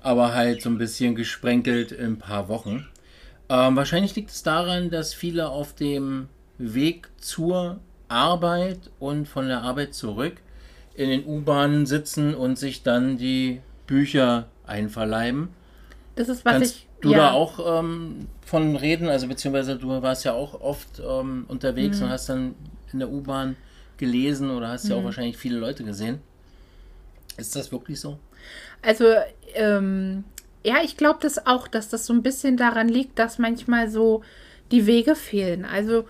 [0.03, 2.87] aber halt so ein bisschen gesprenkelt in ein paar Wochen.
[3.49, 9.61] Ähm, wahrscheinlich liegt es daran, dass viele auf dem Weg zur Arbeit und von der
[9.63, 10.35] Arbeit zurück
[10.95, 15.49] in den U-Bahnen sitzen und sich dann die Bücher einverleiben.
[16.15, 16.87] Das ist, was Kannst ich.
[17.01, 17.17] du ja.
[17.17, 19.09] da auch ähm, von reden?
[19.09, 22.05] Also beziehungsweise du warst ja auch oft ähm, unterwegs Mhm.
[22.05, 22.55] und hast dann
[22.91, 23.55] in der U-Bahn
[23.97, 26.19] gelesen oder hast ja auch wahrscheinlich viele Leute gesehen.
[27.37, 28.19] Ist das wirklich so?
[28.83, 29.05] Also,
[29.55, 30.23] ähm,
[30.63, 34.23] ja, ich glaube das auch, dass das so ein bisschen daran liegt, dass manchmal so
[34.71, 35.65] die Wege fehlen.
[35.65, 36.05] Also,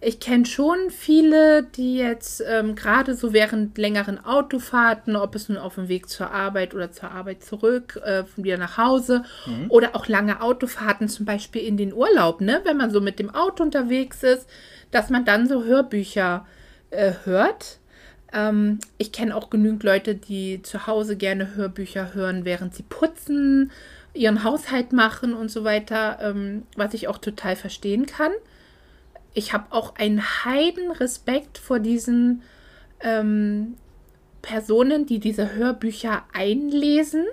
[0.00, 5.56] ich kenne schon viele, die jetzt ähm, gerade so während längeren Autofahrten, ob es nun
[5.56, 9.24] auf dem Weg zur Arbeit oder zur Arbeit zurück, äh, wieder nach Hause
[9.70, 13.34] oder auch lange Autofahrten, zum Beispiel in den Urlaub, ne, wenn man so mit dem
[13.34, 14.46] Auto unterwegs ist,
[14.90, 16.46] dass man dann so Hörbücher
[16.90, 17.78] äh, hört.
[18.36, 23.72] Ähm, ich kenne auch genügend Leute, die zu Hause gerne Hörbücher hören, während sie putzen,
[24.12, 28.32] ihren Haushalt machen und so weiter, ähm, was ich auch total verstehen kann.
[29.32, 32.42] Ich habe auch einen heiden Respekt vor diesen
[33.00, 33.74] ähm,
[34.42, 37.24] Personen, die diese Hörbücher einlesen.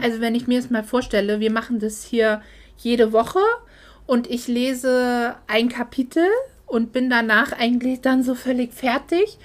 [0.00, 2.42] Also wenn ich mir das mal vorstelle, wir machen das hier
[2.76, 3.40] jede Woche
[4.06, 6.26] und ich lese ein Kapitel
[6.66, 9.36] und bin danach eigentlich dann so völlig fertig.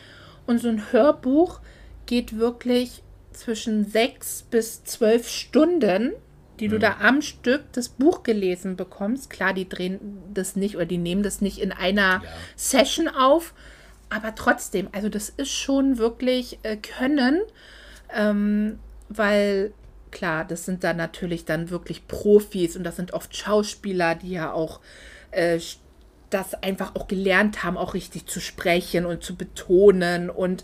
[0.50, 1.60] Und so ein Hörbuch
[2.08, 6.14] geht wirklich zwischen sechs bis zwölf Stunden,
[6.60, 9.30] die du da am Stück das Buch gelesen bekommst.
[9.30, 10.00] Klar, die drehen
[10.34, 12.24] das nicht oder die nehmen das nicht in einer
[12.56, 13.54] Session auf,
[14.10, 17.42] aber trotzdem, also das ist schon wirklich äh, Können,
[18.12, 19.72] ähm, weil
[20.10, 24.52] klar, das sind dann natürlich dann wirklich Profis und das sind oft Schauspieler, die ja
[24.52, 24.80] auch
[25.30, 25.60] äh,
[26.30, 30.64] das einfach auch gelernt haben, auch richtig zu sprechen und zu betonen und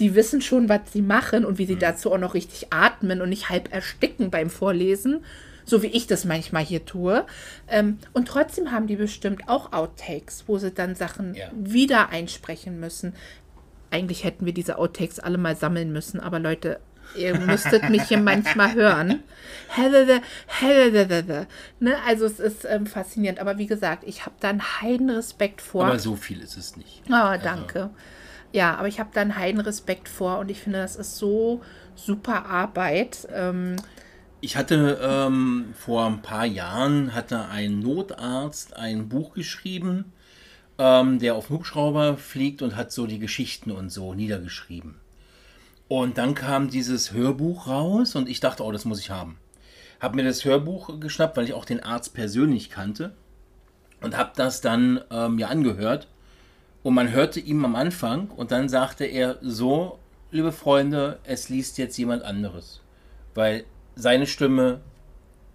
[0.00, 3.28] die wissen schon, was sie machen und wie sie dazu auch noch richtig atmen und
[3.28, 5.24] nicht halb ersticken beim Vorlesen,
[5.64, 7.24] so wie ich das manchmal hier tue.
[7.68, 11.48] Ähm, und trotzdem haben die bestimmt auch Outtakes, wo sie dann Sachen Ja.
[11.54, 13.14] wieder einsprechen müssen.
[13.90, 16.80] Eigentlich hätten wir diese Outtakes alle mal sammeln müssen, aber Leute,
[17.16, 19.22] ihr müsstet mich hier manchmal hören.
[21.80, 21.96] Ne?
[22.06, 23.38] Also es ist ähm, faszinierend.
[23.40, 25.86] Aber wie gesagt, ich habe da einen heiden Respekt vor.
[25.86, 27.02] Aber so viel ist es nicht.
[27.08, 27.90] Oh, danke.
[28.52, 31.62] Ja, aber ich habe da einen heiden Respekt vor und ich finde, das ist so
[31.96, 33.26] super Arbeit.
[33.32, 33.76] Ähm,
[34.40, 40.12] Ich hatte ähm, vor ein paar Jahren hatte ein Notarzt ein Buch geschrieben,
[40.78, 45.00] ähm, der auf dem Hubschrauber fliegt und hat so die Geschichten und so niedergeschrieben.
[45.88, 49.38] Und dann kam dieses Hörbuch raus und ich dachte, oh, das muss ich haben.
[50.00, 53.14] Hab mir das Hörbuch geschnappt, weil ich auch den Arzt persönlich kannte
[54.00, 56.08] und habe das dann ähm, mir angehört.
[56.82, 59.98] Und man hörte ihm am Anfang und dann sagte er so,
[60.30, 62.80] liebe Freunde, es liest jetzt jemand anderes,
[63.34, 64.80] weil seine Stimme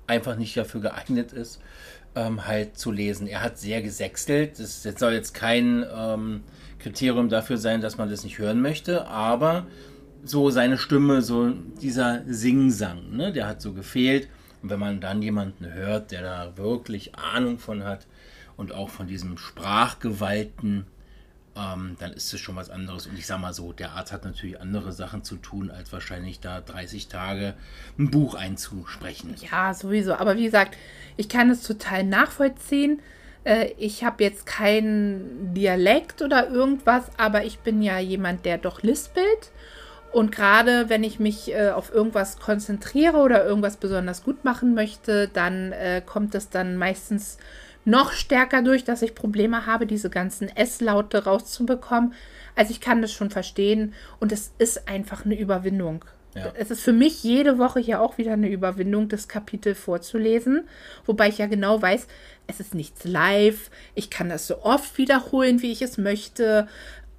[0.08, 1.62] einfach nicht dafür geeignet ist,
[2.16, 3.28] ähm, halt zu lesen.
[3.28, 4.60] Er hat sehr gesächselt.
[4.60, 6.44] Das das soll jetzt kein ähm,
[6.80, 9.68] Kriterium dafür sein, dass man das nicht hören möchte, aber
[10.24, 11.52] so seine Stimme, so
[11.82, 14.28] dieser Singsang, ne, der hat so gefehlt.
[14.62, 18.08] Und wenn man dann jemanden hört, der da wirklich Ahnung von hat
[18.58, 20.86] und auch von diesem Sprachgewalten,
[21.56, 23.08] ähm, dann ist es schon was anderes.
[23.08, 26.40] Und ich sag mal so, der Arzt hat natürlich andere Sachen zu tun, als wahrscheinlich
[26.40, 27.54] da 30 Tage
[27.98, 29.36] ein Buch einzusprechen.
[29.50, 30.16] ja, sowieso.
[30.16, 30.78] Aber wie gesagt,
[31.18, 33.02] ich kann es total nachvollziehen.
[33.44, 38.84] Äh, ich habe jetzt keinen Dialekt oder irgendwas, aber ich bin ja jemand, der doch
[38.84, 39.52] lispelt.
[40.12, 45.28] Und gerade wenn ich mich äh, auf irgendwas konzentriere oder irgendwas besonders gut machen möchte,
[45.28, 47.38] dann äh, kommt es dann meistens
[47.86, 52.14] noch stärker durch, dass ich Probleme habe, diese ganzen S-Laute rauszubekommen.
[52.56, 56.06] Also ich kann das schon verstehen und es ist einfach eine Überwindung.
[56.36, 56.54] Ja.
[56.56, 60.68] Es ist für mich jede Woche hier auch wieder eine Überwindung, das Kapitel vorzulesen,
[61.06, 62.08] wobei ich ja genau weiß,
[62.46, 66.68] es ist nichts live, ich kann das so oft wiederholen, wie ich es möchte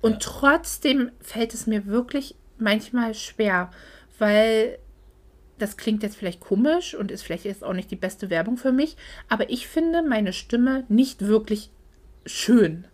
[0.00, 3.70] und trotzdem fällt es mir wirklich manchmal schwer,
[4.18, 4.78] weil
[5.58, 8.72] das klingt jetzt vielleicht komisch und ist vielleicht jetzt auch nicht die beste Werbung für
[8.72, 8.96] mich,
[9.28, 11.70] aber ich finde meine Stimme nicht wirklich
[12.26, 12.86] schön.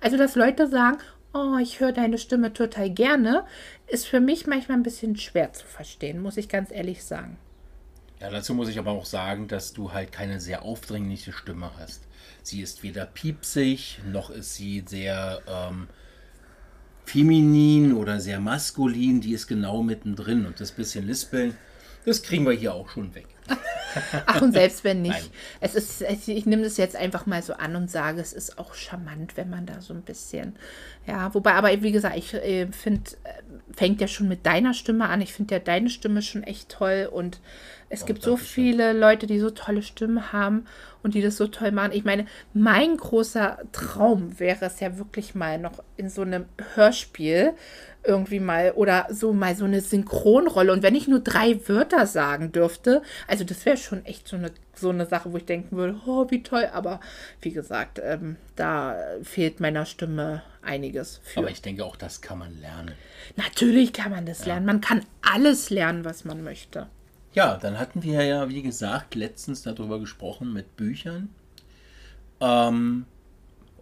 [0.00, 0.98] Also, dass Leute sagen,
[1.32, 3.44] oh, ich höre deine Stimme total gerne,
[3.86, 7.38] ist für mich manchmal ein bisschen schwer zu verstehen, muss ich ganz ehrlich sagen.
[8.20, 12.02] Ja, dazu muss ich aber auch sagen, dass du halt keine sehr aufdringliche Stimme hast.
[12.42, 15.88] Sie ist weder piepsig, noch ist sie sehr ähm,
[17.10, 19.20] feminin oder sehr maskulin.
[19.20, 20.46] Die ist genau mittendrin.
[20.46, 21.56] Und das bisschen Lispeln,
[22.04, 23.26] das kriegen wir hier auch schon weg.
[24.26, 25.30] Ach, und selbst wenn nicht.
[25.60, 28.74] Es ist, ich nehme das jetzt einfach mal so an und sage, es ist auch
[28.74, 30.54] charmant, wenn man da so ein bisschen,
[31.06, 35.08] ja, wobei, aber wie gesagt, ich äh, finde, äh, fängt ja schon mit deiner Stimme
[35.08, 35.20] an.
[35.20, 37.40] Ich finde ja deine Stimme schon echt toll und
[37.92, 38.92] es gibt so viele.
[38.92, 40.64] Leute, die so tolle Stimmen haben
[41.02, 41.90] und die das so toll machen.
[41.92, 42.24] Ich meine,
[42.54, 47.52] mein großer Traum wäre es ja wirklich mal noch in so einem Hörspiel
[48.04, 50.72] irgendwie mal oder so mal so eine Synchronrolle.
[50.72, 54.52] Und wenn ich nur drei Wörter sagen dürfte, also das wäre schon echt so eine,
[54.74, 56.68] so eine Sache, wo ich denken würde, oh, wie toll.
[56.72, 57.00] Aber
[57.42, 61.20] wie gesagt, ähm, da fehlt meiner Stimme einiges.
[61.24, 61.40] Für.
[61.40, 62.92] Aber ich denke auch, das kann man lernen.
[63.34, 64.52] Natürlich kann man das ja.
[64.52, 64.66] lernen.
[64.66, 66.86] Man kann alles lernen, was man möchte.
[67.32, 71.28] Ja, dann hatten wir ja, wie gesagt, letztens darüber gesprochen mit Büchern.
[72.40, 73.06] Ähm,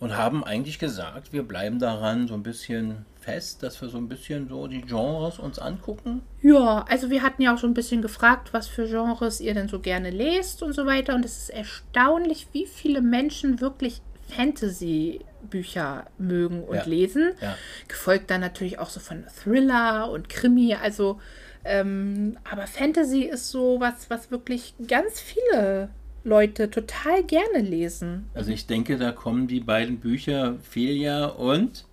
[0.01, 4.09] und haben eigentlich gesagt, wir bleiben daran so ein bisschen fest, dass wir so ein
[4.09, 6.23] bisschen so die Genres uns angucken?
[6.41, 9.69] Ja, also wir hatten ja auch schon ein bisschen gefragt, was für Genres ihr denn
[9.69, 11.15] so gerne lest und so weiter.
[11.15, 16.85] Und es ist erstaunlich, wie viele Menschen wirklich Fantasy-Bücher mögen und ja.
[16.85, 17.33] lesen.
[17.41, 17.57] Ja.
[17.89, 20.75] Gefolgt dann natürlich auch so von Thriller und Krimi.
[20.75, 21.21] Also,
[21.65, 25.91] ähm, aber Fantasy ist so was, was wirklich ganz viele
[26.25, 28.29] Leute total gerne lesen.
[28.35, 31.85] Also ich denke, da kommen die beiden Bücher Felia und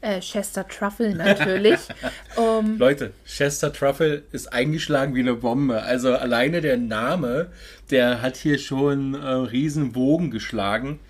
[0.00, 1.80] äh, Chester Truffle natürlich.
[2.36, 5.82] um, Leute, Chester Truffle ist eingeschlagen wie eine Bombe.
[5.82, 7.48] Also alleine der Name,
[7.90, 11.00] der hat hier schon äh, riesen Wogen geschlagen.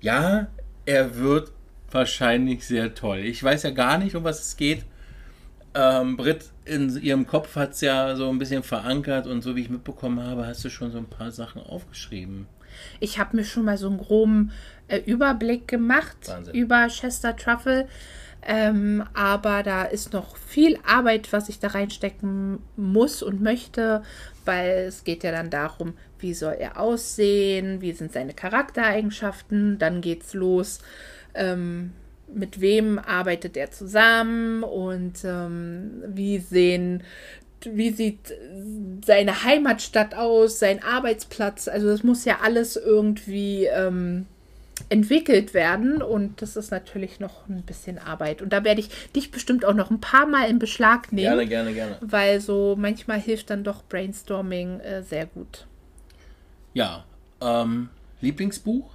[0.00, 0.48] Ja,
[0.84, 1.52] er wird
[1.90, 3.20] wahrscheinlich sehr toll.
[3.20, 4.84] Ich weiß ja gar nicht, um was es geht.
[5.74, 9.62] Ähm, Britt, in ihrem Kopf hat es ja so ein bisschen verankert und so wie
[9.62, 12.46] ich mitbekommen habe, hast du schon so ein paar Sachen aufgeschrieben.
[13.00, 14.52] Ich habe mir schon mal so einen groben
[14.88, 16.54] äh, Überblick gemacht Wahnsinn.
[16.54, 17.88] über Chester Truffle.
[18.42, 24.02] Ähm, aber da ist noch viel Arbeit, was ich da reinstecken muss und möchte,
[24.44, 30.00] weil es geht ja dann darum, wie soll er aussehen, wie sind seine Charaktereigenschaften, dann
[30.00, 30.78] geht's los.
[31.34, 31.92] Ähm,
[32.34, 37.02] mit wem arbeitet er zusammen und ähm, wie sehen
[37.64, 38.32] wie sieht
[39.04, 41.66] seine Heimatstadt aus, sein Arbeitsplatz.
[41.66, 44.26] Also das muss ja alles irgendwie ähm,
[44.88, 48.42] entwickelt werden und das ist natürlich noch ein bisschen Arbeit.
[48.42, 51.24] Und da werde ich dich bestimmt auch noch ein paar Mal in Beschlag nehmen.
[51.24, 51.96] Gerne, gerne, gerne.
[52.00, 55.66] Weil so manchmal hilft dann doch Brainstorming äh, sehr gut.
[56.74, 57.04] Ja,
[57.40, 57.88] ähm,
[58.20, 58.90] Lieblingsbuch?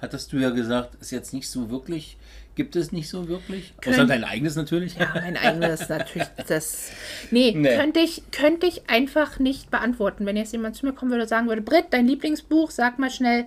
[0.00, 2.18] Hattest du ja gesagt, ist jetzt nicht so wirklich,
[2.54, 3.74] gibt es nicht so wirklich.
[3.80, 4.96] Könnt, Außer dein eigenes natürlich.
[4.96, 6.28] Ja, mein eigenes natürlich.
[6.46, 6.90] Das,
[7.30, 10.26] nee, nee, Könnte, ich, könnte ich einfach nicht beantworten.
[10.26, 13.10] Wenn jetzt jemand zu mir kommen würde und sagen würde, Britt, dein Lieblingsbuch, sag mal
[13.10, 13.46] schnell,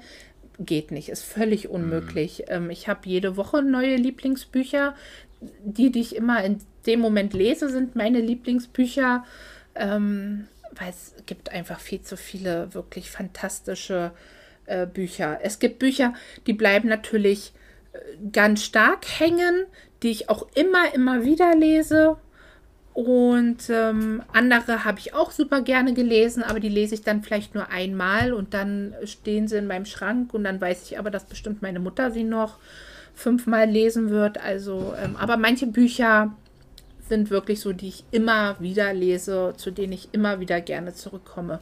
[0.59, 2.39] geht nicht, ist völlig unmöglich.
[2.39, 2.53] Mhm.
[2.53, 4.95] Ähm, ich habe jede Woche neue Lieblingsbücher.
[5.63, 9.25] Die, die ich immer in dem Moment lese, sind meine Lieblingsbücher,
[9.75, 14.11] ähm, weil es gibt einfach viel zu viele wirklich fantastische
[14.65, 15.39] äh, Bücher.
[15.43, 16.13] Es gibt Bücher,
[16.47, 17.53] die bleiben natürlich
[18.31, 19.65] ganz stark hängen,
[20.03, 22.17] die ich auch immer, immer wieder lese.
[22.93, 27.53] Und ähm, andere habe ich auch super gerne gelesen, aber die lese ich dann vielleicht
[27.53, 31.25] nur einmal und dann stehen sie in meinem Schrank und dann weiß ich aber, dass
[31.25, 32.58] bestimmt meine Mutter sie noch
[33.13, 34.38] fünfmal lesen wird.
[34.41, 36.34] Also, ähm, aber manche Bücher
[37.10, 41.60] sind wirklich so, die ich immer wieder lese, zu denen ich immer wieder gerne zurückkomme.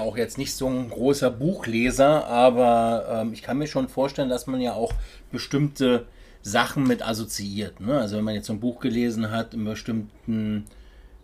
[0.00, 4.46] Auch jetzt nicht so ein großer Buchleser, aber ähm, ich kann mir schon vorstellen, dass
[4.46, 4.92] man ja auch
[5.30, 6.06] bestimmte
[6.42, 7.80] Sachen mit assoziiert.
[7.80, 7.98] Ne?
[7.98, 10.64] Also wenn man jetzt so ein Buch gelesen hat in bestimmten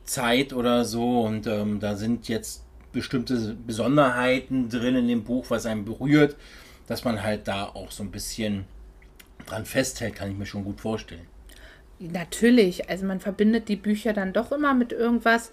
[0.04, 5.66] Zeit oder so und ähm, da sind jetzt bestimmte Besonderheiten drin in dem Buch, was
[5.66, 6.36] einen berührt,
[6.86, 8.64] dass man halt da auch so ein bisschen
[9.46, 11.26] dran festhält, kann ich mir schon gut vorstellen.
[11.98, 15.52] Natürlich, also man verbindet die Bücher dann doch immer mit irgendwas.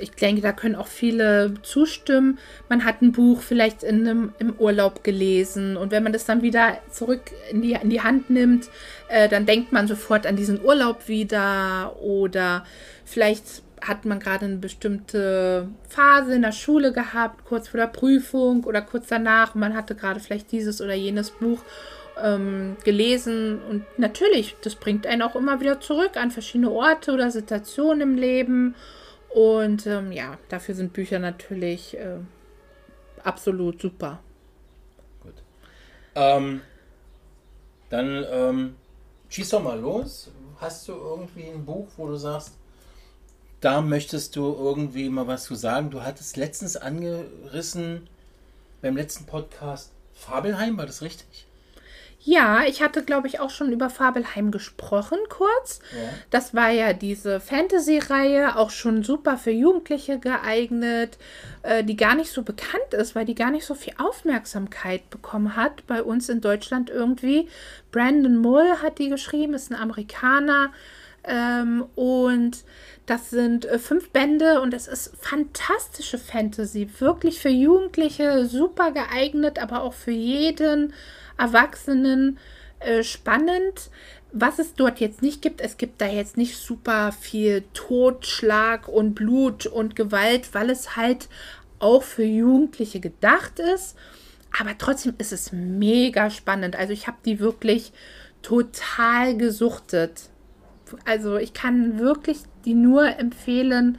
[0.00, 2.38] Ich denke, da können auch viele zustimmen.
[2.68, 6.42] Man hat ein Buch vielleicht in einem, im Urlaub gelesen und wenn man das dann
[6.42, 8.68] wieder zurück in die, in die Hand nimmt,
[9.08, 12.64] äh, dann denkt man sofort an diesen Urlaub wieder oder
[13.04, 18.64] vielleicht hat man gerade eine bestimmte Phase in der Schule gehabt, kurz vor der Prüfung
[18.64, 19.54] oder kurz danach.
[19.54, 21.60] Man hatte gerade vielleicht dieses oder jenes Buch
[22.22, 27.30] ähm, gelesen und natürlich, das bringt einen auch immer wieder zurück an verschiedene Orte oder
[27.30, 28.74] Situationen im Leben
[29.34, 32.18] Und ähm, ja, dafür sind Bücher natürlich äh,
[33.22, 34.20] absolut super.
[35.22, 35.34] Gut.
[36.14, 36.62] Ähm,
[37.90, 38.76] dann ähm,
[39.28, 40.30] schieß doch mal los.
[40.56, 42.56] Hast du irgendwie ein Buch, wo du sagst,
[43.60, 45.90] da möchtest du irgendwie mal was zu sagen?
[45.90, 48.08] Du hattest letztens angerissen
[48.82, 51.46] beim letzten Podcast Fabelheim, war das richtig?
[52.22, 55.80] Ja, ich hatte, glaube ich, auch schon über Fabelheim gesprochen, kurz.
[55.92, 56.10] Ja.
[56.28, 61.16] Das war ja diese Fantasy-Reihe, auch schon super für Jugendliche geeignet,
[61.62, 65.56] äh, die gar nicht so bekannt ist, weil die gar nicht so viel Aufmerksamkeit bekommen
[65.56, 67.48] hat bei uns in Deutschland irgendwie.
[67.90, 70.72] Brandon Mull hat die geschrieben, ist ein Amerikaner.
[71.24, 72.64] Ähm, und
[73.06, 79.58] das sind äh, fünf Bände und es ist fantastische Fantasy, wirklich für Jugendliche super geeignet,
[79.58, 80.92] aber auch für jeden
[81.40, 82.38] Erwachsenen
[82.80, 83.90] äh, spannend.
[84.32, 89.14] Was es dort jetzt nicht gibt, es gibt da jetzt nicht super viel Totschlag und
[89.14, 91.28] Blut und Gewalt, weil es halt
[91.80, 93.96] auch für Jugendliche gedacht ist.
[94.58, 96.76] Aber trotzdem ist es mega spannend.
[96.76, 97.92] Also ich habe die wirklich
[98.42, 100.28] total gesuchtet.
[101.04, 103.98] Also ich kann wirklich die nur empfehlen.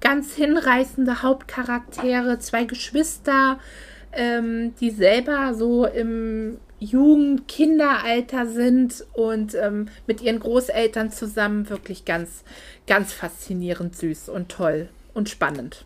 [0.00, 3.58] Ganz hinreißende Hauptcharaktere, zwei Geschwister,
[4.12, 12.04] ähm, die selber so im Jugend-, Kinderalter sind und ähm, mit ihren Großeltern zusammen wirklich
[12.04, 12.42] ganz,
[12.86, 15.84] ganz faszinierend süß und toll und spannend.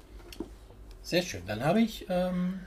[1.03, 1.43] Sehr schön.
[1.47, 2.61] Dann habe ich ähm,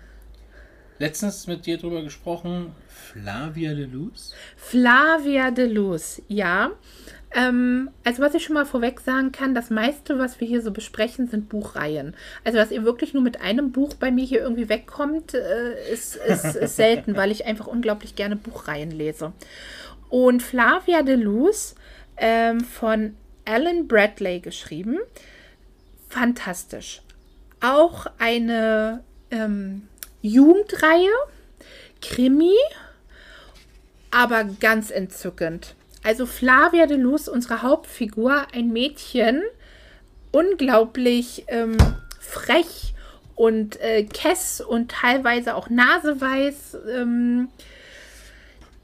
[1.00, 2.74] letztens mit dir drüber gesprochen.
[2.88, 4.34] Flavia de Luz?
[4.56, 6.72] Flavia de Luz, ja.
[7.32, 10.72] Ähm, also was ich schon mal vorweg sagen kann, das meiste, was wir hier so
[10.72, 12.16] besprechen, sind Buchreihen.
[12.44, 16.16] Also dass ihr wirklich nur mit einem Buch bei mir hier irgendwie wegkommt, äh, ist,
[16.16, 19.34] ist, ist selten, weil ich einfach unglaublich gerne Buchreihen lese.
[20.10, 21.76] Und Flavia de Luz
[22.16, 24.98] ähm, von Alan Bradley geschrieben.
[26.10, 27.02] Fantastisch.
[27.60, 29.88] Auch eine ähm,
[30.22, 31.12] Jugendreihe,
[32.02, 32.56] Krimi,
[34.12, 35.76] aber ganz entzückend.
[36.04, 39.44] Also Flavia de Luz, unsere Hauptfigur, ein Mädchen,
[40.32, 41.78] unglaublich ähm,
[42.20, 42.94] frech
[43.36, 47.50] und äh, kess und teilweise auch naseweiß, ähm,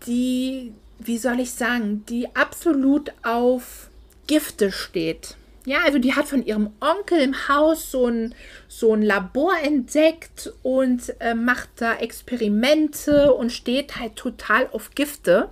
[0.05, 3.89] die, wie soll ich sagen, die absolut auf
[4.27, 5.35] Gifte steht.
[5.65, 8.35] Ja, also die hat von ihrem Onkel im Haus so ein,
[8.67, 15.49] so ein Labor entdeckt und äh, macht da Experimente und steht halt total auf Gifte.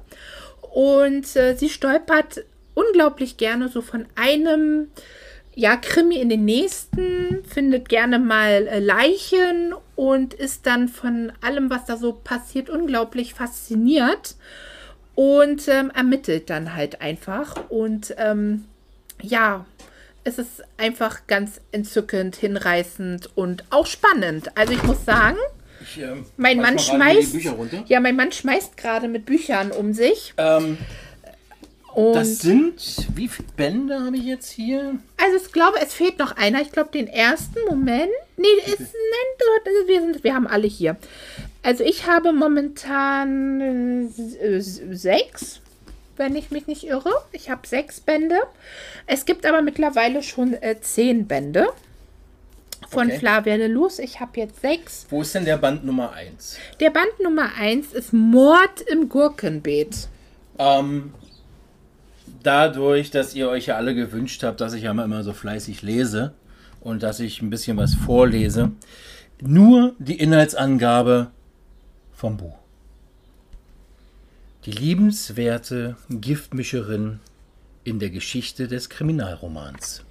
[0.74, 2.44] Und äh, sie stolpert
[2.74, 4.88] unglaublich gerne so von einem
[5.54, 11.70] ja, Krimi in den nächsten, findet gerne mal äh, Leichen und ist dann von allem,
[11.70, 14.36] was da so passiert, unglaublich fasziniert
[15.16, 17.70] und ähm, ermittelt dann halt einfach.
[17.70, 18.66] Und ähm,
[19.22, 19.66] ja,
[20.24, 24.56] es ist einfach ganz entzückend, hinreißend und auch spannend.
[24.56, 25.38] Also ich muss sagen,
[25.82, 27.36] ich, ähm, mein Mann schmeißt.
[27.88, 30.34] Ja, mein Mann schmeißt gerade mit Büchern um sich.
[30.38, 30.78] Ähm,
[31.96, 34.98] das sind, wie viele Bände habe ich jetzt hier?
[35.22, 36.62] Also ich glaube, es fehlt noch einer.
[36.62, 38.12] Ich glaube, den ersten Moment.
[38.38, 40.98] Nee, es nennt wir, sind, wir haben alle hier.
[41.64, 43.62] Also ich habe momentan
[44.42, 45.61] äh, sechs,
[46.22, 47.12] wenn ich mich nicht irre.
[47.32, 48.36] Ich habe sechs Bände.
[49.08, 51.68] Es gibt aber mittlerweile schon äh, zehn Bände
[52.88, 53.18] von okay.
[53.18, 53.98] Flavia de Luz.
[53.98, 55.08] Ich habe jetzt sechs.
[55.10, 56.58] Wo ist denn der Band Nummer 1?
[56.80, 60.10] Der Band Nummer 1 ist Mord im Gurkenbeet.
[60.60, 61.12] Ähm,
[62.44, 66.36] dadurch, dass ihr euch ja alle gewünscht habt, dass ich ja immer so fleißig lese
[66.82, 68.72] und dass ich ein bisschen was vorlese,
[69.42, 71.32] nur die Inhaltsangabe
[72.14, 72.61] vom Buch.
[74.66, 77.20] Die liebenswerte Giftmischerin
[77.84, 80.04] in der Geschichte des Kriminalromans.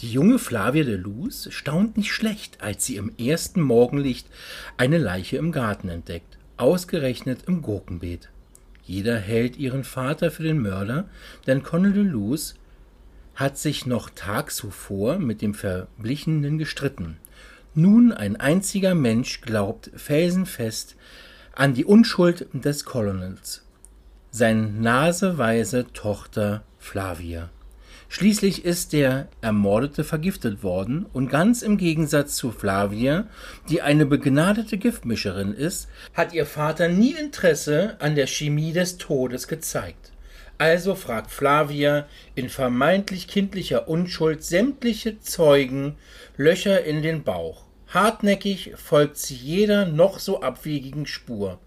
[0.00, 4.26] Die junge Flavia de Luz staunt nicht schlecht, als sie im ersten Morgenlicht
[4.76, 8.28] eine Leiche im Garten entdeckt, ausgerechnet im Gurkenbeet.
[8.82, 11.08] Jeder hält ihren Vater für den Mörder,
[11.46, 12.56] denn Connell de Luz
[13.36, 17.18] hat sich noch tags zuvor mit dem Verblichenen gestritten.
[17.76, 20.96] Nun ein einziger Mensch glaubt felsenfest
[21.56, 23.62] an die Unschuld des Colonels,
[24.30, 27.50] seine naseweise Tochter Flavia.
[28.08, 33.28] Schließlich ist der Ermordete vergiftet worden und ganz im Gegensatz zu Flavia,
[33.68, 39.48] die eine begnadete Giftmischerin ist, hat ihr Vater nie Interesse an der Chemie des Todes
[39.48, 40.12] gezeigt.
[40.58, 45.96] Also fragt Flavia in vermeintlich kindlicher Unschuld sämtliche Zeugen
[46.36, 47.64] Löcher in den Bauch.
[47.94, 51.60] Hartnäckig folgt sie jeder noch so abwegigen Spur,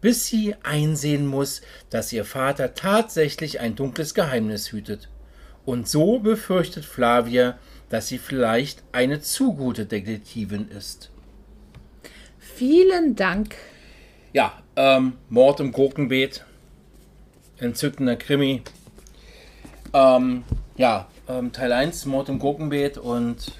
[0.00, 1.60] bis sie einsehen muss,
[1.90, 5.10] dass ihr Vater tatsächlich ein dunkles Geheimnis hütet.
[5.66, 7.58] Und so befürchtet Flavia,
[7.90, 11.10] dass sie vielleicht eine zu gute Detektivin ist.
[12.38, 13.54] Vielen Dank.
[14.32, 16.46] Ja, ähm, Mord im Gurkenbeet.
[17.58, 18.62] Entzückender Krimi.
[19.92, 20.44] Ähm,
[20.76, 23.52] ja, ähm, Teil 1, Mord im Gurkenbeet und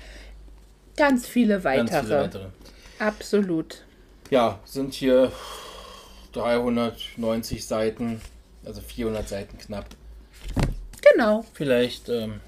[0.96, 2.02] Ganz viele ganz weitere.
[2.02, 2.46] viele weitere.
[2.98, 3.82] Absolut.
[4.30, 5.32] Ja, sind hier
[6.32, 8.20] 390 Seiten,
[8.64, 9.86] also 400 Seiten knapp.
[11.12, 11.44] Genau.
[11.52, 12.40] Vielleicht ähm,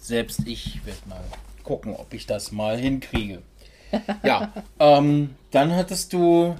[0.00, 1.24] selbst ich werde mal
[1.62, 3.42] gucken, ob ich das mal hinkriege.
[4.24, 6.56] Ja, ähm, dann hattest du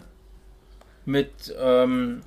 [1.05, 2.23] mit ähm,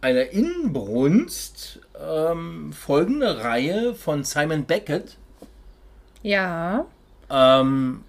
[0.00, 5.16] einer Inbrunst ähm, folgende Reihe von Simon Beckett,
[6.22, 6.86] Ja,
[7.28, 8.04] ähm,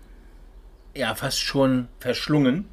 [0.95, 2.65] ja, fast schon verschlungen.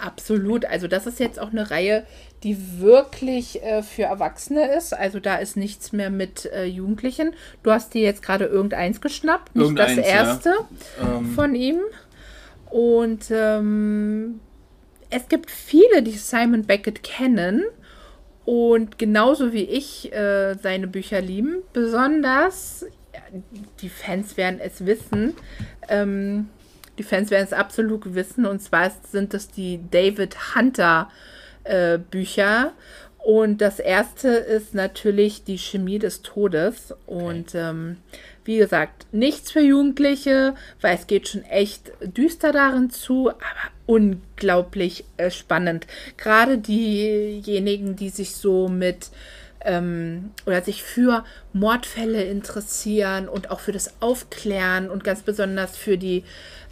[0.00, 0.64] absolut.
[0.64, 2.06] Also das ist jetzt auch eine Reihe,
[2.42, 4.92] die wirklich äh, für Erwachsene ist.
[4.92, 7.34] Also da ist nichts mehr mit äh, Jugendlichen.
[7.62, 10.14] Du hast dir jetzt gerade irgendeins geschnappt, nicht das Irgendeins, ja.
[10.14, 10.54] erste
[11.00, 11.80] Ähm, von ihm.
[12.70, 14.40] Und ähm,
[15.10, 17.62] es gibt viele, die Simon Beckett kennen
[18.44, 21.62] und genauso wie ich äh, seine Bücher lieben.
[21.72, 22.84] Besonders,
[23.14, 23.20] ja,
[23.80, 25.34] die Fans werden es wissen,
[25.88, 26.48] ähm,
[26.98, 31.10] die Fans werden es absolut wissen, und zwar sind es die David Hunter
[31.64, 32.72] äh, Bücher.
[33.18, 36.94] Und das erste ist natürlich die Chemie des Todes.
[37.06, 37.96] Und ähm,
[38.44, 45.06] wie gesagt, nichts für Jugendliche, weil es geht schon echt düster darin zu, aber unglaublich
[45.16, 45.86] äh, spannend.
[46.18, 49.08] Gerade diejenigen, die sich so mit
[49.64, 55.98] ähm, oder sich für Mordfälle interessieren und auch für das Aufklären und ganz besonders für
[55.98, 56.24] die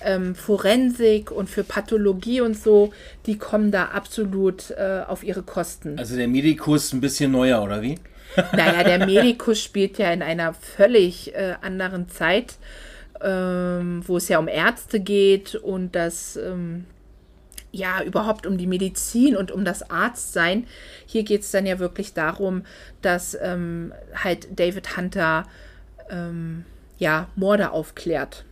[0.05, 2.93] ähm, Forensik und für Pathologie und so,
[3.27, 5.99] die kommen da absolut äh, auf ihre Kosten.
[5.99, 7.99] also der Medikus ein bisschen neuer, oder wie?
[8.53, 12.55] Naja, der Medikus spielt ja in einer völlig äh, anderen Zeit,
[13.21, 16.87] ähm, wo es ja um Ärzte geht und das, ähm,
[17.73, 20.67] ja, überhaupt um die Medizin und um das Arztsein.
[21.07, 22.65] Hier geht es dann ja wirklich darum,
[23.01, 25.45] dass ähm, halt David Hunter,
[26.11, 26.65] ähm,
[26.99, 28.45] ja, Morde aufklärt.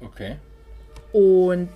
[0.00, 0.36] Okay.
[1.12, 1.68] Und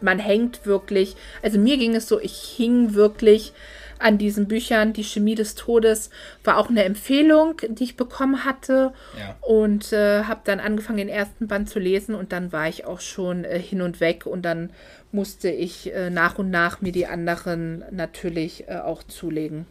[0.00, 3.52] man hängt wirklich, also mir ging es so, ich hing wirklich
[3.98, 4.92] an diesen Büchern.
[4.92, 6.10] Die Chemie des Todes
[6.42, 8.92] war auch eine Empfehlung, die ich bekommen hatte.
[9.18, 9.36] Ja.
[9.40, 13.00] Und äh, habe dann angefangen, den ersten Band zu lesen und dann war ich auch
[13.00, 14.70] schon äh, hin und weg und dann
[15.12, 19.66] musste ich äh, nach und nach mir die anderen natürlich äh, auch zulegen.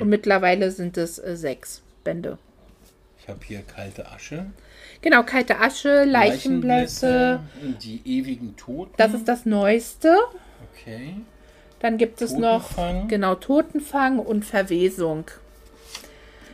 [0.00, 2.38] Und mittlerweile sind es äh, sechs Bände.
[3.20, 4.46] Ich habe hier kalte Asche.
[5.00, 7.40] Genau, kalte Asche, Leichenblässe.
[7.82, 8.92] Die ewigen Toten.
[8.96, 10.16] Das ist das Neueste.
[10.72, 11.14] okay.
[11.82, 13.08] Dann gibt es noch Totenfang.
[13.08, 15.24] genau Totenfang und Verwesung.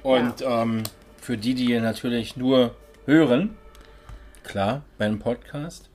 [0.02, 0.82] Und ähm,
[1.20, 2.74] für die, die hier natürlich nur
[3.04, 3.56] hören,
[4.42, 5.90] klar, beim Podcast,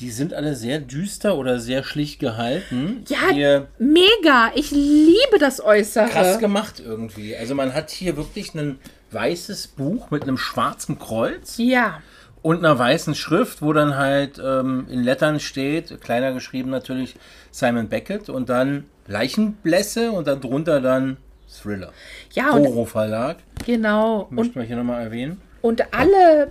[0.00, 3.04] die sind alle sehr düster oder sehr schlicht gehalten.
[3.08, 6.06] Ja, Hier Mega, ich liebe das Äußere.
[6.08, 7.36] krass gemacht irgendwie.
[7.36, 8.78] Also man hat hier wirklich ein
[9.10, 12.00] weißes Buch mit einem schwarzen Kreuz Ja,
[12.48, 17.16] und einer weißen Schrift, wo dann halt ähm, in Lettern steht, kleiner geschrieben natürlich,
[17.50, 21.92] Simon Beckett und dann Leichenblässe und dann drunter dann Thriller.
[22.32, 23.36] ja und Boro Verlag,
[23.66, 24.22] genau.
[24.30, 25.42] Und, möchten wir hier nochmal erwähnen.
[25.60, 26.50] und alle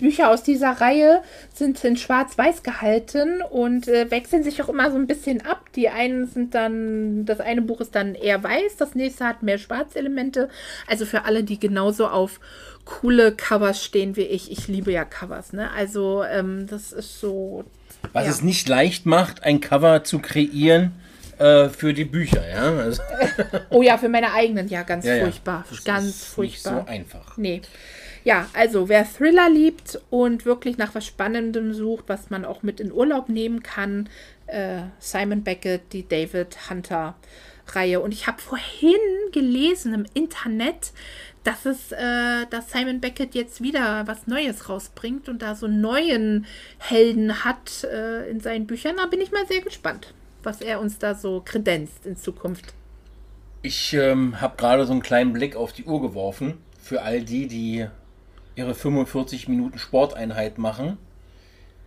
[0.00, 1.22] Bücher aus dieser Reihe
[1.54, 5.66] sind in schwarz-weiß gehalten und äh, wechseln sich auch immer so ein bisschen ab.
[5.76, 9.58] Die einen sind dann, das eine Buch ist dann eher weiß, das nächste hat mehr
[9.58, 10.48] Schwarzelemente.
[10.88, 12.40] Also für alle, die genauso auf
[12.84, 14.50] coole Covers stehen wie ich.
[14.50, 15.70] Ich liebe ja Covers, ne?
[15.70, 17.64] Also ähm, das ist so.
[18.12, 18.30] Was Ja.
[18.30, 20.92] es nicht leicht macht, ein Cover zu kreieren
[21.38, 22.76] äh, für die Bücher, ja.
[22.76, 23.02] Also,
[23.70, 25.24] Oh ja, für meine eigenen, ja, ganz ja, ja.
[25.24, 25.64] furchtbar.
[25.70, 26.74] Das ganz ist furchtbar.
[26.74, 27.36] Nicht so einfach.
[27.38, 27.62] Nee.
[28.24, 32.80] Ja, also wer Thriller liebt und wirklich nach was Spannendem sucht, was man auch mit
[32.80, 34.08] in Urlaub nehmen kann,
[34.46, 37.16] äh, Simon Beckett, die David Hunter
[37.68, 38.00] Reihe.
[38.00, 38.96] Und ich habe vorhin
[39.32, 40.92] gelesen im Internet,
[41.44, 46.46] dass es, äh, dass Simon Beckett jetzt wieder was Neues rausbringt und da so neuen
[46.78, 48.96] Helden hat äh, in seinen Büchern.
[48.96, 52.72] Da bin ich mal sehr gespannt, was er uns da so kredenzt in Zukunft.
[53.60, 56.54] Ich ähm, habe gerade so einen kleinen Blick auf die Uhr geworfen.
[56.80, 57.86] Für all die, die
[58.56, 60.98] ihre 45 Minuten Sporteinheit machen.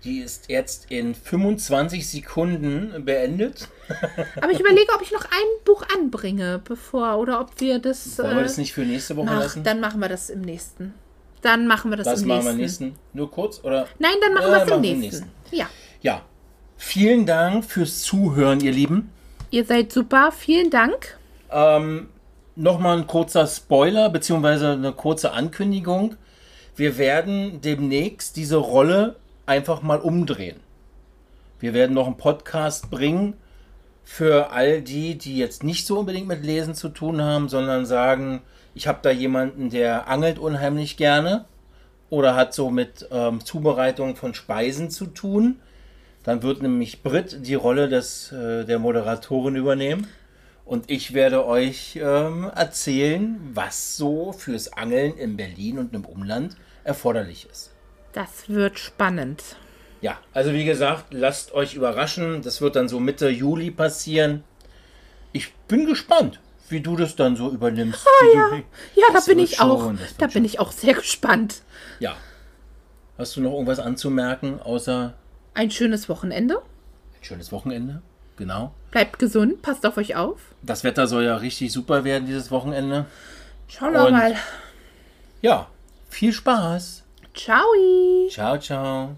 [0.03, 3.67] Die ist jetzt in 25 Sekunden beendet.
[4.41, 8.17] Aber ich überlege, ob ich noch ein Buch anbringe, bevor, oder ob wir das.
[8.19, 9.63] Wollen wir äh, das nicht für nächste Woche mach, lassen?
[9.63, 10.93] dann machen wir das im nächsten.
[11.41, 12.85] Dann machen wir das, Das im machen nächsten.
[12.85, 12.99] wir nächsten.
[13.13, 13.87] Nur kurz, oder?
[13.99, 15.31] Nein, dann machen Ja, wir es im machen im nächsten.
[15.51, 15.65] Ja.
[16.01, 16.21] Ja.
[16.77, 19.09] Vielen Dank fürs Zuhören, ihr Lieben.
[19.49, 20.31] Ihr seid super.
[20.31, 21.17] Vielen Dank.
[21.51, 22.09] Ähm,
[22.55, 26.15] Nochmal ein kurzer Spoiler, beziehungsweise eine kurze Ankündigung.
[26.77, 29.15] Wir werden demnächst diese Rolle
[29.47, 30.59] einfach mal umdrehen.
[31.59, 33.33] Wir werden noch einen Podcast bringen
[34.03, 38.43] für all die, die jetzt nicht so unbedingt mit Lesen zu tun haben, sondern sagen,
[38.75, 41.45] ich habe da jemanden, der angelt unheimlich gerne
[42.11, 45.59] oder hat so mit ähm, Zubereitung von Speisen zu tun.
[46.23, 50.07] Dann wird nämlich Brit die Rolle des, äh, der Moderatorin übernehmen.
[50.63, 56.55] Und ich werde euch ähm, erzählen, was so fürs Angeln in Berlin und im Umland
[56.87, 57.71] erforderlich ist.
[58.13, 59.43] Das wird spannend.
[60.01, 62.41] Ja, also wie gesagt, lasst euch überraschen.
[62.41, 64.43] Das wird dann so Mitte Juli passieren.
[65.33, 68.05] Ich bin gespannt, wie du das dann so übernimmst.
[68.07, 68.63] Ah, ja, du-
[69.01, 69.81] ja da bin ich auch.
[69.81, 70.45] schon, Da bin schon.
[70.45, 71.61] ich auch sehr gespannt.
[71.99, 72.15] Ja.
[73.17, 75.13] Hast du noch irgendwas anzumerken, außer
[75.53, 76.57] Ein schönes Wochenende.
[76.57, 78.01] ein schönes Wochenende?
[78.37, 78.73] Genau.
[78.91, 80.39] Bleibt gesund, passt auf euch auf.
[80.61, 83.05] Das Wetter soll ja richtig super werden dieses Wochenende.
[83.67, 84.35] Schauen wir mal.
[85.41, 85.67] Ja,
[86.07, 87.03] viel Spaß.
[87.33, 87.63] Ciao.
[88.29, 89.15] Ciao, ciao.